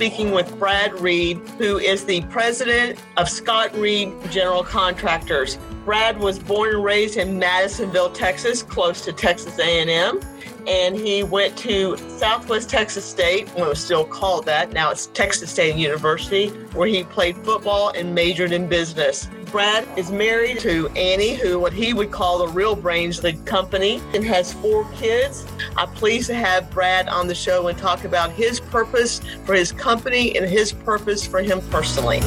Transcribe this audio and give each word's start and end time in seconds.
speaking 0.00 0.30
with 0.30 0.58
Brad 0.58 0.98
Reed, 0.98 1.36
who 1.58 1.76
is 1.76 2.06
the 2.06 2.22
president 2.22 2.98
of 3.18 3.28
Scott 3.28 3.76
Reed 3.76 4.10
General 4.30 4.64
Contractors. 4.64 5.58
Brad 5.84 6.18
was 6.18 6.38
born 6.38 6.74
and 6.74 6.82
raised 6.82 7.18
in 7.18 7.38
Madisonville, 7.38 8.08
Texas, 8.08 8.62
close 8.62 9.04
to 9.04 9.12
Texas 9.12 9.58
A&M 9.58 10.18
and 10.66 10.96
he 10.96 11.22
went 11.22 11.56
to 11.58 11.96
Southwest 11.96 12.68
Texas 12.70 13.04
State, 13.04 13.48
when 13.50 13.64
it 13.64 13.68
was 13.68 13.82
still 13.82 14.04
called 14.04 14.46
that. 14.46 14.72
Now 14.72 14.90
it's 14.90 15.06
Texas 15.08 15.50
State 15.50 15.76
University, 15.76 16.48
where 16.74 16.88
he 16.88 17.04
played 17.04 17.36
football 17.38 17.90
and 17.90 18.14
majored 18.14 18.52
in 18.52 18.66
business. 18.66 19.28
Brad 19.50 19.86
is 19.98 20.12
married 20.12 20.60
to 20.60 20.88
Annie, 20.90 21.34
who 21.34 21.58
what 21.58 21.72
he 21.72 21.92
would 21.92 22.12
call 22.12 22.38
the 22.38 22.48
real 22.48 22.76
brains 22.76 23.18
of 23.18 23.22
the 23.24 23.32
company, 23.44 24.00
and 24.14 24.24
has 24.24 24.52
four 24.52 24.88
kids. 24.92 25.44
I'm 25.76 25.88
pleased 25.88 26.28
to 26.28 26.34
have 26.34 26.70
Brad 26.70 27.08
on 27.08 27.26
the 27.26 27.34
show 27.34 27.66
and 27.66 27.76
talk 27.76 28.04
about 28.04 28.30
his 28.30 28.60
purpose 28.60 29.20
for 29.44 29.54
his 29.54 29.72
company 29.72 30.36
and 30.36 30.48
his 30.48 30.72
purpose 30.72 31.26
for 31.26 31.42
him 31.42 31.60
personally. 31.70 32.20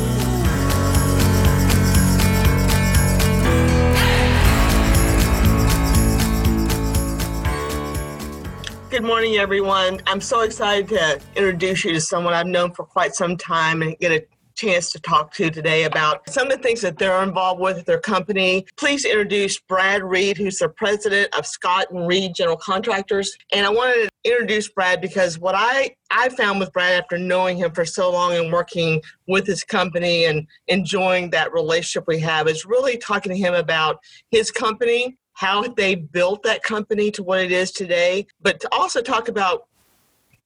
Good 8.94 9.04
morning, 9.04 9.38
everyone. 9.38 10.02
I'm 10.06 10.22
so 10.22 10.42
excited 10.42 10.88
to 10.90 11.20
introduce 11.36 11.84
you 11.84 11.94
to 11.94 12.00
someone 12.00 12.36
I've 12.36 12.46
known 12.46 12.74
for 12.74 12.86
quite 12.86 13.16
some 13.16 13.36
time 13.36 13.82
and 13.82 13.98
get 13.98 14.12
a 14.12 14.24
chance 14.54 14.92
to 14.92 15.00
talk 15.00 15.34
to 15.34 15.50
today 15.50 15.86
about 15.86 16.30
some 16.30 16.52
of 16.52 16.58
the 16.58 16.62
things 16.62 16.82
that 16.82 17.00
they're 17.00 17.24
involved 17.24 17.60
with 17.60 17.80
at 17.80 17.88
their 17.88 18.00
company. 18.00 18.68
Please 18.78 19.04
introduce 19.04 19.60
Brad 19.60 20.04
Reed, 20.04 20.38
who's 20.38 20.60
the 20.60 20.70
president 20.70 21.36
of 21.36 21.48
Scott 21.48 21.88
and 21.90 22.08
Reed 22.08 22.36
General 22.36 22.56
Contractors. 22.56 23.36
And 23.52 23.66
I 23.66 23.70
wanted 23.70 24.10
to 24.24 24.32
introduce 24.32 24.70
Brad 24.70 25.02
because 25.02 25.40
what 25.40 25.56
I, 25.58 25.96
I 26.12 26.30
found 26.30 26.60
with 26.60 26.72
Brad 26.72 27.02
after 27.02 27.18
knowing 27.18 27.58
him 27.58 27.72
for 27.72 27.86
so 27.86 28.12
long 28.12 28.34
and 28.34 28.54
working 28.54 29.02
with 29.28 29.48
his 29.48 29.64
company 29.64 30.26
and 30.26 30.46
enjoying 30.68 31.32
that 31.32 31.52
relationship 31.52 32.04
we 32.08 32.20
have 32.20 32.48
is 32.48 32.64
really 32.64 33.00
talking 33.00 33.32
to 33.32 33.38
him 33.40 33.56
about 33.56 33.98
his 34.30 34.52
company 34.52 35.18
how 35.44 35.68
they 35.76 35.94
built 35.96 36.42
that 36.44 36.64
company 36.64 37.12
to 37.12 37.22
what 37.22 37.42
it 37.42 37.52
is 37.52 37.72
today, 37.72 38.26
but 38.42 38.62
to 38.62 38.70
also 38.72 39.02
talk 39.02 39.28
about 39.28 39.68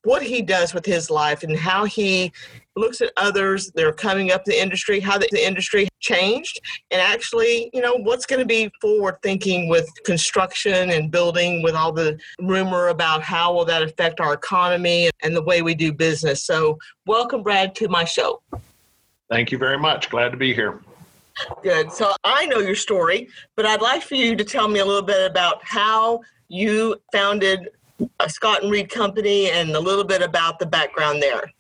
what 0.04 0.24
he 0.24 0.42
does 0.42 0.74
with 0.74 0.86
his 0.86 1.12
life 1.12 1.44
and 1.44 1.56
how 1.56 1.86
he 1.86 2.32
looks 2.76 3.00
at 3.02 3.12
others 3.16 3.72
that 3.76 3.86
are 3.86 3.94
coming 3.94 4.32
up 4.32 4.44
the 4.46 4.60
industry, 4.60 5.00
how 5.00 5.18
the 5.18 5.46
industry 5.46 5.88
changed, 6.00 6.60
and 6.90 7.00
actually, 7.00 7.70
you 7.74 7.82
know, 7.82 7.94
what's 7.98 8.26
going 8.26 8.40
to 8.40 8.46
be 8.46 8.72
forward 8.82 9.18
thinking 9.22 9.68
with 9.70 9.88
construction 10.04 10.90
and 10.90 11.12
building 11.12 11.62
with 11.62 11.76
all 11.76 11.92
the 11.92 12.20
rumor 12.40 12.88
about 12.88 13.22
how 13.22 13.54
will 13.54 13.66
that 13.66 13.84
affect 13.84 14.20
our 14.20 14.34
economy 14.34 15.12
and 15.22 15.36
the 15.36 15.44
way 15.44 15.62
we 15.62 15.76
do 15.76 15.94
business. 15.94 16.44
So, 16.44 16.78
welcome, 17.06 17.44
Brad, 17.44 17.76
to 17.76 17.88
my 17.88 18.04
show. 18.04 18.42
Thank 19.30 19.52
you 19.52 19.60
very 19.60 19.78
much. 19.78 20.10
Glad 20.10 20.30
to 20.30 20.38
be 20.38 20.56
here. 20.56 20.82
Good. 21.64 21.92
So 21.92 22.14
I 22.24 22.46
know 22.46 22.60
your 22.60 22.76
story, 22.76 23.30
but 23.56 23.66
I'd 23.66 23.82
like 23.82 24.04
for 24.04 24.16
you 24.16 24.36
to 24.36 24.44
tell 24.44 24.68
me 24.68 24.80
a 24.80 24.86
little 24.86 25.02
bit 25.02 25.30
about 25.30 25.64
how 25.64 26.22
you 26.48 26.96
founded 27.12 27.70
a 28.20 28.30
Scott 28.30 28.64
and 28.64 28.72
Reed 28.72 28.90
company 28.90 29.50
and 29.50 29.72
a 29.72 29.80
little 29.80 30.04
bit 30.04 30.22
about 30.22 30.60
the 30.60 30.66
background 30.66 31.22
there. 31.22 31.52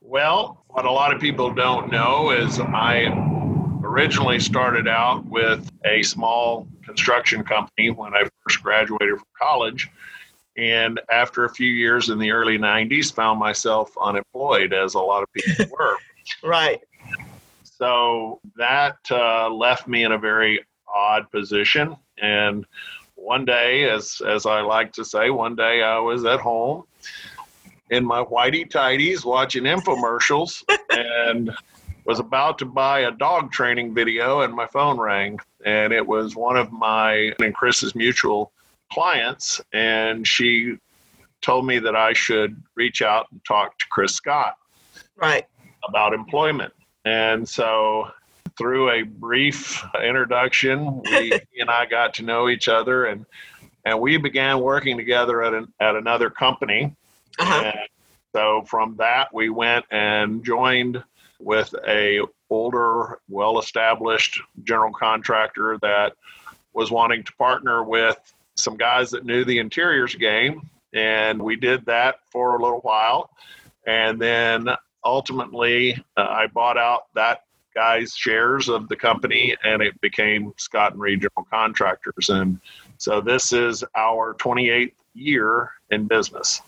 Well, 0.00 0.64
what 0.68 0.84
a 0.84 0.90
lot 0.90 1.14
of 1.14 1.20
people 1.20 1.52
don't 1.52 1.90
know 1.90 2.30
is 2.30 2.60
I 2.60 3.06
originally 3.82 4.40
started 4.40 4.88
out 4.88 5.24
with 5.26 5.70
a 5.84 6.02
small 6.02 6.66
construction 6.84 7.44
company 7.44 7.90
when 7.90 8.14
I 8.14 8.24
first 8.44 8.62
graduated 8.62 9.18
from 9.18 9.26
college. 9.38 9.90
And 10.56 11.00
after 11.10 11.44
a 11.44 11.50
few 11.50 11.70
years 11.70 12.10
in 12.10 12.18
the 12.18 12.30
early 12.30 12.58
90s, 12.58 13.12
found 13.12 13.38
myself 13.38 13.90
unemployed, 14.00 14.72
as 14.72 14.94
a 14.94 14.98
lot 14.98 15.22
of 15.22 15.32
people 15.32 15.66
were. 15.78 15.96
right. 16.42 16.80
So 17.82 18.38
that 18.54 18.98
uh, 19.10 19.50
left 19.50 19.88
me 19.88 20.04
in 20.04 20.12
a 20.12 20.18
very 20.18 20.64
odd 20.86 21.28
position. 21.32 21.96
And 22.16 22.64
one 23.16 23.44
day, 23.44 23.90
as 23.90 24.22
as 24.24 24.46
I 24.46 24.60
like 24.60 24.92
to 24.92 25.04
say, 25.04 25.30
one 25.30 25.56
day 25.56 25.82
I 25.82 25.98
was 25.98 26.24
at 26.24 26.38
home 26.38 26.84
in 27.90 28.04
my 28.04 28.22
whitey 28.22 28.70
tighties 28.70 29.24
watching 29.24 29.64
infomercials 29.64 30.62
and 30.90 31.50
was 32.04 32.20
about 32.20 32.58
to 32.58 32.66
buy 32.66 33.00
a 33.00 33.10
dog 33.10 33.50
training 33.50 33.94
video 33.94 34.42
and 34.42 34.54
my 34.54 34.68
phone 34.68 35.00
rang 35.00 35.40
and 35.64 35.92
it 35.92 36.06
was 36.06 36.36
one 36.36 36.56
of 36.56 36.70
my 36.70 37.32
and 37.40 37.52
Chris's 37.52 37.96
mutual 37.96 38.52
clients 38.92 39.60
and 39.72 40.26
she 40.26 40.76
told 41.40 41.66
me 41.66 41.80
that 41.80 41.96
I 41.96 42.12
should 42.12 42.62
reach 42.76 43.02
out 43.02 43.26
and 43.32 43.44
talk 43.44 43.76
to 43.80 43.86
Chris 43.90 44.14
Scott. 44.14 44.54
Right. 45.16 45.46
About 45.88 46.14
employment. 46.14 46.72
And 47.04 47.48
so 47.48 48.10
through 48.56 48.90
a 48.90 49.02
brief 49.02 49.82
introduction, 50.02 51.02
we 51.02 51.32
and 51.60 51.70
I 51.70 51.86
got 51.86 52.14
to 52.14 52.22
know 52.22 52.48
each 52.48 52.68
other 52.68 53.06
and 53.06 53.26
and 53.84 53.98
we 53.98 54.16
began 54.16 54.60
working 54.60 54.96
together 54.96 55.42
at 55.42 55.54
an, 55.54 55.72
at 55.80 55.96
another 55.96 56.30
company. 56.30 56.94
Uh-huh. 57.38 57.72
so 58.34 58.62
from 58.66 58.94
that 58.98 59.32
we 59.32 59.48
went 59.48 59.86
and 59.90 60.44
joined 60.44 61.02
with 61.40 61.74
a 61.88 62.20
older, 62.50 63.18
well-established 63.28 64.40
general 64.64 64.92
contractor 64.92 65.78
that 65.80 66.12
was 66.74 66.90
wanting 66.90 67.24
to 67.24 67.32
partner 67.32 67.82
with 67.82 68.18
some 68.54 68.76
guys 68.76 69.10
that 69.10 69.24
knew 69.24 69.44
the 69.44 69.58
interiors 69.58 70.14
game 70.14 70.68
and 70.92 71.42
we 71.42 71.56
did 71.56 71.84
that 71.86 72.16
for 72.30 72.56
a 72.56 72.62
little 72.62 72.80
while 72.80 73.30
and 73.86 74.20
then 74.20 74.68
ultimately, 75.04 76.02
uh, 76.16 76.26
I 76.28 76.46
bought 76.48 76.78
out 76.78 77.12
that 77.14 77.44
guy's 77.74 78.14
shares 78.14 78.68
of 78.68 78.88
the 78.88 78.96
company 78.96 79.56
and 79.64 79.82
it 79.82 79.98
became 80.00 80.52
Scott 80.56 80.92
and 80.92 81.00
Reed 81.00 81.20
General 81.20 81.46
Contractors. 81.50 82.28
And 82.28 82.60
so 82.98 83.20
this 83.20 83.52
is 83.52 83.82
our 83.96 84.34
28th 84.34 84.92
year 85.14 85.70
in 85.90 86.06
business. 86.06 86.60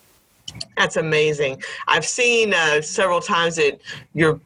That's 0.76 0.96
amazing. 0.96 1.62
I've 1.88 2.04
seen 2.04 2.54
uh, 2.54 2.80
several 2.82 3.20
times 3.20 3.56
that 3.56 3.80
your 4.12 4.40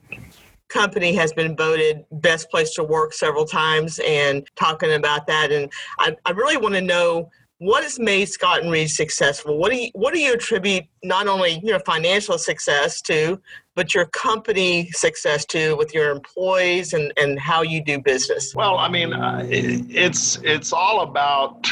company 0.69 1.15
has 1.15 1.33
been 1.33 1.57
voted 1.57 2.05
best 2.13 2.51
place 2.51 2.75
to 2.75 2.85
work 2.85 3.13
several 3.13 3.45
times 3.45 4.01
and 4.07 4.47
talking 4.55 4.93
about 4.93 5.27
that. 5.27 5.51
And 5.51 5.73
I, 5.99 6.17
I 6.27 6.31
really 6.33 6.57
want 6.57 6.75
to 6.75 6.83
know 6.83 7.31
what 7.59 7.83
has 7.83 7.99
made 7.99 8.29
Scott 8.29 8.63
and 8.63 8.71
Reed 8.71 8.91
successful? 8.91 9.59
What 9.59 9.73
do 9.73 9.77
you 9.77 9.91
what 9.95 10.15
do 10.15 10.21
you 10.21 10.33
attribute 10.33 10.85
not 11.03 11.27
only 11.27 11.61
your 11.63 11.81
financial 11.81 12.39
success 12.39 13.03
to, 13.03 13.41
but 13.75 13.95
your 13.95 14.07
company 14.07 14.91
success 14.93 15.45
to 15.47 15.77
with 15.77 15.93
your 15.93 16.11
employees 16.11 16.93
and, 16.93 17.13
and 17.17 17.39
how 17.39 17.63
you 17.63 17.83
do 17.83 17.99
business? 17.99 18.55
Well, 18.55 18.79
I 18.79 18.89
mean, 18.89 19.13
uh, 19.13 19.45
it, 19.49 19.85
it's 19.89 20.39
it's 20.45 20.73
all 20.73 21.01
about 21.01 21.67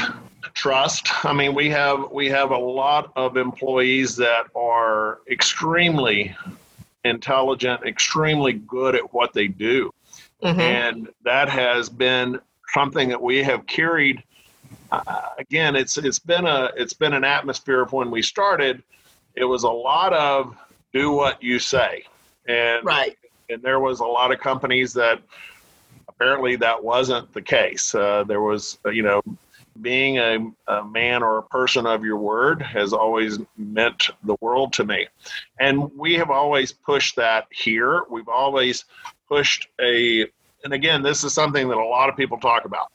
trust. 0.55 1.25
I 1.25 1.33
mean, 1.33 1.55
we 1.55 1.71
have 1.71 2.11
we 2.11 2.29
have 2.31 2.51
a 2.51 2.59
lot 2.59 3.13
of 3.15 3.37
employees 3.37 4.17
that 4.17 4.47
are 4.57 5.21
extremely 5.31 6.35
intelligent, 7.05 7.85
extremely 7.85 8.55
good 8.55 8.97
at 8.97 9.15
what 9.15 9.33
they 9.33 9.47
do, 9.47 9.93
mm-hmm. 10.43 10.59
and 10.59 11.09
that 11.25 11.49
has 11.49 11.89
been 11.89 12.41
something 12.75 13.09
that 13.09 13.23
we 13.23 13.45
have 13.45 13.65
carried 13.69 14.25
uh, 14.93 15.31
again, 15.39 15.77
it's 15.77 15.97
it's 15.99 16.19
been 16.19 16.47
a 16.47 16.71
it's 16.77 16.93
been 16.93 17.13
an 17.13 17.25
atmosphere 17.25 17.83
of 17.83 17.93
when 17.93 18.11
we 18.11 18.23
started. 18.23 18.83
It 19.35 19.45
was 19.45 19.65
a 19.65 19.71
lot 19.71 20.13
of 20.13 20.57
do 20.93 21.13
what 21.13 21.43
you 21.43 21.59
say, 21.59 22.05
and 22.49 22.84
right. 22.84 23.16
And 23.49 23.63
there 23.63 23.78
was 23.78 24.01
a 24.01 24.05
lot 24.05 24.33
of 24.33 24.41
companies 24.41 24.93
that 24.95 25.21
apparently 26.09 26.57
that 26.57 26.83
wasn't 26.83 27.33
the 27.33 27.43
case. 27.43 27.95
Uh, 27.95 28.25
there 28.25 28.41
was, 28.41 28.78
uh, 28.84 28.91
you 28.91 29.03
know, 29.03 29.22
being 29.81 30.19
a, 30.19 30.39
a, 30.69 30.84
man 30.84 31.22
or 31.22 31.39
a 31.39 31.43
person 31.43 31.87
of 31.87 32.05
your 32.05 32.16
word 32.16 32.63
has 32.63 32.93
always 32.93 33.39
meant 33.57 34.10
the 34.25 34.37
world 34.41 34.72
to 34.72 34.84
me. 34.84 35.07
And 35.60 35.91
we 35.97 36.15
have 36.15 36.31
always 36.31 36.72
pushed 36.72 37.16
that 37.16 37.47
here. 37.51 38.03
We've 38.10 38.28
always 38.28 38.84
pushed 39.28 39.69
a, 39.81 40.27
and 40.65 40.72
again, 40.72 41.03
this 41.03 41.25
is 41.25 41.34
something 41.34 41.69
that 41.69 41.77
a 41.77 41.84
lot 41.84 42.09
of 42.09 42.16
people 42.16 42.39
talk 42.39 42.65
about. 42.65 42.91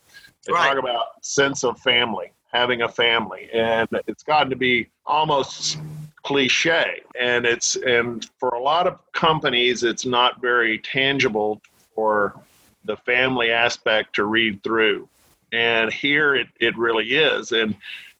They 0.45 0.53
right. 0.53 0.69
talk 0.69 0.77
about 0.77 1.23
sense 1.23 1.63
of 1.63 1.79
family, 1.79 2.31
having 2.51 2.81
a 2.81 2.89
family, 2.89 3.49
and 3.53 3.87
it's 4.07 4.23
gotten 4.23 4.49
to 4.49 4.55
be 4.55 4.89
almost 5.05 5.77
cliche. 6.23 7.01
And 7.19 7.45
it's 7.45 7.75
and 7.75 8.27
for 8.39 8.49
a 8.49 8.59
lot 8.61 8.87
of 8.87 8.99
companies, 9.13 9.83
it's 9.83 10.05
not 10.05 10.41
very 10.41 10.79
tangible 10.79 11.61
for 11.93 12.39
the 12.85 12.97
family 12.97 13.51
aspect 13.51 14.15
to 14.15 14.25
read 14.25 14.63
through. 14.63 15.07
And 15.51 15.91
here 15.91 16.35
it, 16.35 16.47
it 16.59 16.77
really 16.77 17.15
is. 17.15 17.51
And 17.51 17.75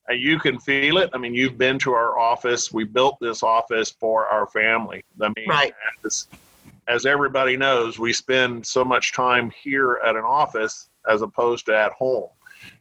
you 0.10 0.40
can 0.40 0.60
feel 0.60 0.98
it. 0.98 1.10
I 1.14 1.18
mean, 1.18 1.34
you've 1.34 1.58
been 1.58 1.80
to 1.80 1.94
our 1.94 2.20
office. 2.20 2.72
We 2.72 2.84
built 2.84 3.18
this 3.22 3.44
office 3.44 3.92
for 3.92 4.26
our 4.26 4.46
family. 4.48 5.04
I 5.22 5.32
mean, 5.36 5.48
right. 5.48 5.74
as, 6.06 6.28
as 6.88 7.06
everybody 7.06 7.56
knows, 7.56 7.98
we 7.98 8.12
spend 8.12 8.66
so 8.66 8.84
much 8.84 9.14
time 9.14 9.52
here 9.64 10.00
at 10.06 10.16
an 10.16 10.24
office 10.24 10.90
as 11.10 11.22
opposed 11.22 11.66
to 11.68 11.78
at 11.78 11.92
home. 11.94 12.30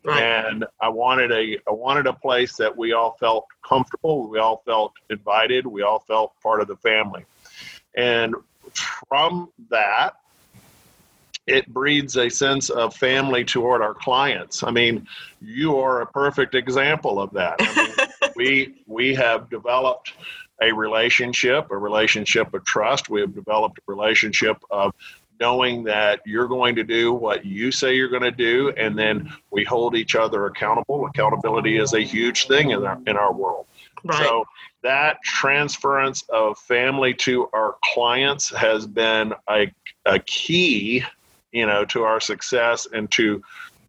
Right. 0.05 0.23
And 0.23 0.65
I 0.81 0.89
wanted 0.89 1.33
a 1.33 1.59
I 1.69 1.73
wanted 1.73 2.07
a 2.07 2.13
place 2.13 2.57
that 2.57 2.77
we 2.77 2.93
all 2.93 3.17
felt 3.19 3.47
comfortable, 3.67 4.29
we 4.29 4.39
all 4.39 4.63
felt 4.65 4.93
invited, 5.09 5.67
we 5.67 5.83
all 5.83 6.01
felt 6.01 6.33
part 6.43 6.61
of 6.61 6.69
the 6.69 6.77
family. 6.77 7.25
And 7.97 8.35
from 9.09 9.51
that, 9.71 10.17
it 11.47 11.67
breeds 11.69 12.17
a 12.17 12.29
sense 12.29 12.71
of 12.71 12.95
family 12.95 13.45
toward 13.45 13.83
our 13.83 13.95
clients. 13.95 14.63
I 14.63 14.71
mean, 14.71 15.07
you 15.41 15.79
are 15.79 16.03
a 16.03 16.07
perfect 16.07 16.55
example 16.55 17.21
of 17.21 17.33
that. 17.33 17.57
I 17.59 17.75
mean, 17.75 18.33
we 18.37 18.75
we 18.87 19.15
have 19.15 19.51
developed 19.51 20.13
a 20.63 20.73
relationship, 20.73 21.71
a 21.71 21.77
relationship 21.77 22.53
of 22.53 22.65
trust. 22.65 23.09
We 23.09 23.21
have 23.23 23.35
developed 23.35 23.79
a 23.79 23.83
relationship 23.87 24.59
of 24.71 24.95
knowing 25.41 25.83
that 25.85 26.21
you're 26.27 26.47
going 26.47 26.75
to 26.77 26.85
do 26.85 27.13
what 27.13 27.45
you 27.45 27.73
say 27.73 27.97
you're 27.97 28.11
going 28.11 28.23
to 28.23 28.31
do, 28.31 28.73
and 28.77 28.97
then 28.97 29.33
we 29.51 29.65
hold 29.65 29.97
each 29.97 30.15
other 30.15 30.47
accountable. 30.47 31.07
Accountability 31.07 31.79
is 31.79 31.95
a 31.95 32.01
huge 32.01 32.47
thing 32.47 32.71
in 32.71 32.85
our 32.85 33.01
in 33.07 33.17
our 33.17 33.33
world. 33.33 33.67
Right. 34.05 34.19
So 34.19 34.45
that 34.83 35.23
transference 35.23 36.25
of 36.29 36.59
family 36.59 37.15
to 37.15 37.49
our 37.53 37.77
clients 37.83 38.49
has 38.55 38.87
been 38.87 39.35
a, 39.49 39.73
a 40.07 40.19
key, 40.21 41.05
you 41.53 41.67
know, 41.67 41.85
to 41.87 42.03
our 42.05 42.21
success 42.21 42.87
and 42.93 43.11
to 43.13 43.43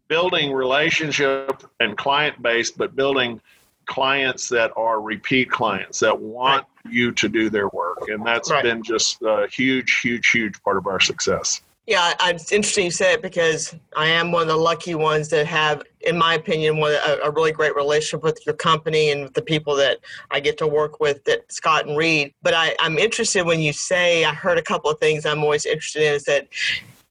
building 0.08 0.52
relationship 0.52 1.64
and 1.80 1.96
client 1.96 2.42
base, 2.42 2.70
but 2.70 2.94
building 2.94 3.40
clients 3.86 4.48
that 4.48 4.72
are 4.76 5.00
repeat 5.00 5.50
clients 5.50 5.98
that 6.00 6.18
want 6.18 6.66
right. 6.84 6.92
you 6.92 7.12
to 7.12 7.28
do 7.28 7.50
their 7.50 7.68
work. 7.68 8.08
And 8.08 8.24
that's 8.24 8.50
right. 8.50 8.62
been 8.62 8.82
just 8.82 9.22
a 9.22 9.46
huge, 9.50 10.00
huge, 10.00 10.28
huge 10.30 10.62
part 10.62 10.76
of 10.76 10.86
our 10.86 11.00
success. 11.00 11.62
Yeah, 11.86 12.14
it's 12.22 12.52
interesting 12.52 12.84
you 12.84 12.90
say 12.92 13.14
it 13.14 13.22
because 13.22 13.74
I 13.96 14.06
am 14.06 14.30
one 14.30 14.42
of 14.42 14.48
the 14.48 14.56
lucky 14.56 14.94
ones 14.94 15.30
that 15.30 15.46
have, 15.48 15.82
in 16.02 16.16
my 16.16 16.34
opinion, 16.34 16.76
one 16.76 16.92
a, 16.92 17.18
a 17.24 17.30
really 17.30 17.50
great 17.50 17.74
relationship 17.74 18.22
with 18.22 18.38
your 18.46 18.54
company 18.54 19.10
and 19.10 19.24
with 19.24 19.34
the 19.34 19.42
people 19.42 19.74
that 19.76 19.98
I 20.30 20.38
get 20.38 20.56
to 20.58 20.68
work 20.68 21.00
with 21.00 21.26
at 21.28 21.50
Scott 21.50 21.88
and 21.88 21.96
Reed. 21.96 22.34
But 22.40 22.54
I, 22.54 22.76
I'm 22.78 22.98
interested 22.98 23.44
when 23.44 23.58
you 23.58 23.72
say 23.72 24.24
I 24.24 24.32
heard 24.32 24.58
a 24.58 24.62
couple 24.62 24.92
of 24.92 25.00
things 25.00 25.26
I'm 25.26 25.42
always 25.42 25.66
interested 25.66 26.02
in 26.04 26.14
is 26.14 26.24
that 26.24 26.46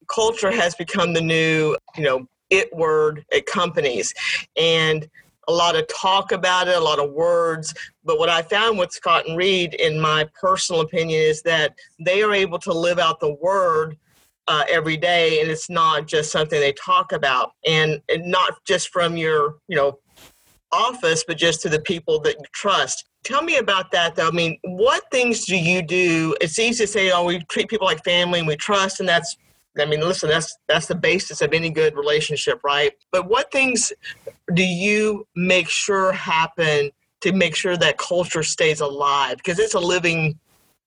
culture 0.07 0.51
has 0.51 0.74
become 0.74 1.12
the 1.12 1.21
new, 1.21 1.75
you 1.97 2.03
know, 2.03 2.25
it 2.50 2.74
word 2.74 3.25
at 3.35 3.45
companies. 3.47 4.13
And 4.56 5.09
a 5.47 5.51
lot 5.51 5.75
of 5.75 5.88
talk 5.88 6.31
about 6.31 6.67
it, 6.67 6.75
a 6.75 6.79
lot 6.79 6.99
of 6.99 7.11
words. 7.11 7.73
But 8.03 8.19
what 8.19 8.29
I 8.29 8.41
found 8.41 8.77
with 8.77 8.91
Scott 8.91 9.27
and 9.27 9.38
Reed, 9.38 9.73
in 9.75 9.99
my 9.99 10.27
personal 10.39 10.81
opinion, 10.81 11.19
is 11.19 11.41
that 11.43 11.75
they 11.99 12.21
are 12.21 12.33
able 12.33 12.59
to 12.59 12.73
live 12.73 12.99
out 12.99 13.19
the 13.19 13.33
word 13.33 13.97
uh, 14.47 14.63
every 14.69 14.97
day, 14.97 15.41
and 15.41 15.49
it's 15.49 15.69
not 15.69 16.07
just 16.07 16.31
something 16.31 16.59
they 16.59 16.73
talk 16.73 17.11
about, 17.11 17.53
and, 17.65 18.01
and 18.09 18.25
not 18.25 18.63
just 18.65 18.89
from 18.89 19.17
your 19.17 19.57
you 19.67 19.75
know 19.75 19.99
office, 20.71 21.23
but 21.27 21.38
just 21.38 21.61
to 21.61 21.69
the 21.69 21.81
people 21.81 22.19
that 22.21 22.35
you 22.38 22.45
trust. 22.53 23.05
Tell 23.23 23.43
me 23.43 23.57
about 23.57 23.91
that, 23.91 24.15
though. 24.15 24.27
I 24.27 24.31
mean, 24.31 24.57
what 24.63 25.03
things 25.11 25.45
do 25.45 25.55
you 25.55 25.81
do? 25.81 26.35
It's 26.41 26.57
easy 26.57 26.85
to 26.85 26.88
say, 26.88 27.11
"Oh, 27.11 27.25
we 27.25 27.43
treat 27.45 27.69
people 27.69 27.88
like 27.88 28.03
family 28.03 28.39
and 28.39 28.47
we 28.47 28.55
trust," 28.55 28.99
and 28.99 29.07
that's 29.07 29.38
I 29.79 29.85
mean, 29.85 30.01
listen, 30.01 30.29
that's 30.29 30.56
that's 30.68 30.88
the 30.88 30.95
basis 30.95 31.41
of 31.41 31.53
any 31.53 31.69
good 31.69 31.95
relationship, 31.95 32.59
right? 32.63 32.91
But 33.12 33.29
what 33.29 33.51
things 33.51 33.94
do 34.53 34.63
you 34.63 35.25
make 35.35 35.69
sure 35.69 36.12
happen 36.12 36.91
to 37.21 37.31
make 37.31 37.56
sure 37.56 37.77
that 37.77 37.97
culture 37.97 38.44
stays 38.44 38.81
alive? 38.81 39.38
Because 39.38 39.59
it's 39.59 39.73
a 39.73 39.79
living 39.79 40.38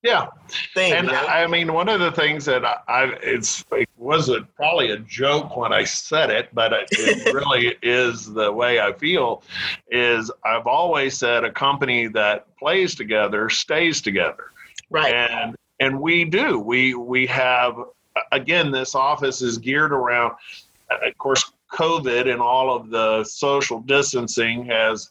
yeah 0.05 0.27
thing. 0.75 0.93
And 0.93 1.07
you 1.07 1.13
know? 1.13 1.25
I 1.25 1.47
mean, 1.47 1.73
one 1.73 1.89
of 1.89 1.99
the 1.99 2.11
things 2.11 2.45
that 2.45 2.63
I, 2.63 2.77
I 2.87 3.03
it's 3.23 3.65
it 3.71 3.89
was 3.97 4.29
a, 4.29 4.41
probably 4.55 4.91
a 4.91 4.99
joke 4.99 5.57
when 5.57 5.73
I 5.73 5.83
said 5.83 6.29
it, 6.29 6.49
but 6.53 6.71
it, 6.71 6.87
it 6.91 7.33
really 7.33 7.75
is 7.81 8.31
the 8.31 8.51
way 8.51 8.79
I 8.79 8.93
feel. 8.93 9.41
Is 9.89 10.31
I've 10.45 10.67
always 10.67 11.17
said 11.17 11.43
a 11.43 11.51
company 11.51 12.07
that 12.09 12.45
plays 12.57 12.93
together 12.93 13.49
stays 13.49 13.99
together, 14.01 14.51
right? 14.91 15.13
And 15.13 15.55
and 15.79 15.99
we 15.99 16.23
do. 16.23 16.59
We 16.59 16.93
we 16.93 17.25
have 17.25 17.75
again, 18.31 18.71
this 18.71 18.95
office 18.95 19.41
is 19.41 19.57
geared 19.57 19.91
around, 19.91 20.33
uh, 20.91 21.07
of 21.07 21.17
course, 21.17 21.51
COVID 21.71 22.31
and 22.31 22.41
all 22.41 22.75
of 22.75 22.89
the 22.89 23.23
social 23.23 23.81
distancing 23.81 24.65
has 24.65 25.09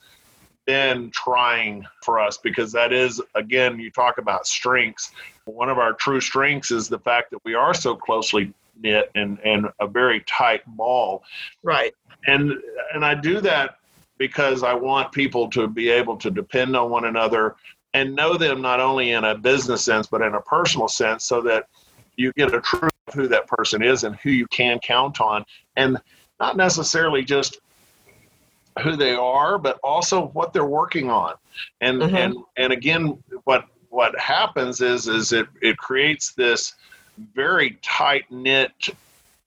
been 0.67 1.11
trying 1.11 1.85
for 2.03 2.19
us 2.19 2.39
because 2.39 2.73
that 2.73 2.93
is, 2.93 3.21
again, 3.35 3.79
you 3.79 3.91
talk 3.91 4.19
about 4.19 4.47
strengths. 4.47 5.13
One 5.45 5.69
of 5.69 5.79
our 5.79 5.93
true 5.93 6.21
strengths 6.21 6.71
is 6.71 6.89
the 6.89 6.99
fact 6.99 7.31
that 7.33 7.45
we 7.45 7.55
are 7.55 7.75
so 7.75 7.95
closely 7.95 8.53
knit 8.81 9.11
and, 9.15 9.39
and 9.45 9.67
a 9.81 9.87
very 9.87 10.21
tight 10.27 10.63
ball. 10.67 11.23
Right. 11.63 11.95
And 12.27 12.55
and 12.95 13.05
I 13.05 13.15
do 13.15 13.41
that 13.43 13.79
because 14.17 14.63
I 14.63 14.73
want 14.73 15.13
people 15.13 15.49
to 15.51 15.69
be 15.69 15.91
able 15.91 16.17
to 16.19 16.31
depend 16.31 16.77
on 16.77 16.91
one 16.91 17.05
another 17.05 17.57
and 17.93 18.15
know 18.15 18.37
them 18.37 18.63
not 18.63 18.81
only 18.81 19.11
in 19.11 19.25
a 19.25 19.37
business 19.37 19.85
sense 19.85 20.07
but 20.07 20.23
in 20.23 20.35
a 20.35 20.41
personal 20.41 20.89
sense 20.89 21.25
so 21.25 21.41
that 21.43 21.69
you 22.17 22.33
get 22.33 22.55
a 22.55 22.61
true 22.61 22.89
who 23.15 23.29
that 23.29 23.47
person 23.47 23.83
is 23.83 24.05
and 24.05 24.17
who 24.17 24.31
you 24.31 24.47
can 24.49 24.79
count 24.79 25.21
on 25.21 25.45
and 25.77 25.99
not 26.41 26.57
necessarily 26.57 27.23
just 27.23 27.59
who 28.83 28.97
they 28.97 29.15
are 29.15 29.59
but 29.59 29.79
also 29.85 30.29
what 30.29 30.53
they're 30.53 30.65
working 30.65 31.11
on 31.11 31.35
and 31.81 32.01
mm-hmm. 32.01 32.17
and 32.17 32.37
and 32.57 32.73
again 32.73 33.23
what 33.45 33.67
what 33.91 34.19
happens 34.19 34.81
is 34.81 35.07
is 35.07 35.33
it 35.33 35.47
it 35.61 35.77
creates 35.77 36.33
this 36.33 36.75
very 37.35 37.79
tight 37.83 38.25
knit 38.31 38.73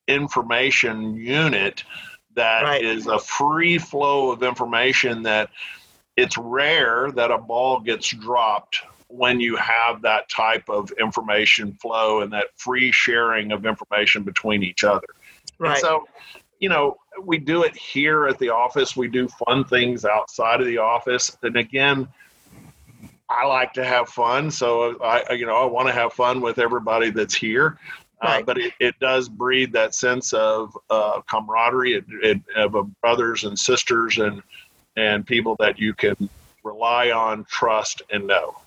information 0.07 1.15
unit 1.15 1.83
that 2.35 2.63
right. 2.63 2.83
is 2.83 3.07
a 3.07 3.19
free 3.19 3.77
flow 3.77 4.31
of 4.31 4.43
information 4.43 5.23
that 5.23 5.49
it's 6.15 6.37
rare 6.37 7.11
that 7.11 7.31
a 7.31 7.37
ball 7.37 7.79
gets 7.79 8.07
dropped 8.07 8.81
when 9.09 9.39
you 9.39 9.55
have 9.55 10.01
that 10.01 10.29
type 10.29 10.69
of 10.69 10.91
information 10.99 11.73
flow 11.73 12.21
and 12.21 12.31
that 12.33 12.47
free 12.57 12.91
sharing 12.91 13.51
of 13.51 13.65
information 13.65 14.23
between 14.23 14.63
each 14.63 14.83
other. 14.83 15.07
Right. 15.59 15.71
And 15.71 15.79
so, 15.79 16.07
you 16.59 16.69
know, 16.69 16.97
we 17.21 17.37
do 17.37 17.63
it 17.63 17.75
here 17.75 18.27
at 18.27 18.37
the 18.37 18.49
office. 18.49 18.95
We 18.95 19.07
do 19.07 19.27
fun 19.27 19.63
things 19.63 20.05
outside 20.05 20.59
of 20.59 20.67
the 20.67 20.77
office. 20.77 21.37
And 21.41 21.55
again, 21.55 22.07
I 23.29 23.45
like 23.45 23.73
to 23.73 23.83
have 23.83 24.09
fun. 24.09 24.51
So 24.51 24.97
I, 25.01 25.33
you 25.33 25.45
know, 25.45 25.55
I 25.55 25.65
want 25.65 25.87
to 25.87 25.93
have 25.93 26.13
fun 26.13 26.41
with 26.41 26.59
everybody 26.59 27.09
that's 27.09 27.35
here. 27.35 27.77
Uh, 28.21 28.27
right. 28.27 28.41
Uh, 28.41 28.45
but 28.45 28.57
it, 28.57 28.73
it 28.79 28.95
does 28.99 29.29
breed 29.29 29.71
that 29.73 29.93
sense 29.93 30.33
of 30.33 30.77
uh, 30.89 31.21
camaraderie 31.21 31.93
it, 31.93 32.05
it, 32.23 32.41
of 32.55 32.89
brothers 33.01 33.43
and 33.43 33.57
sisters 33.57 34.17
and 34.17 34.41
and 34.95 35.27
people 35.27 35.55
that 35.59 35.77
you 35.77 35.93
can 35.93 36.27
rely 36.63 37.11
on, 37.11 37.45
trust, 37.45 38.01
and 38.11 38.25
know. 38.25 38.57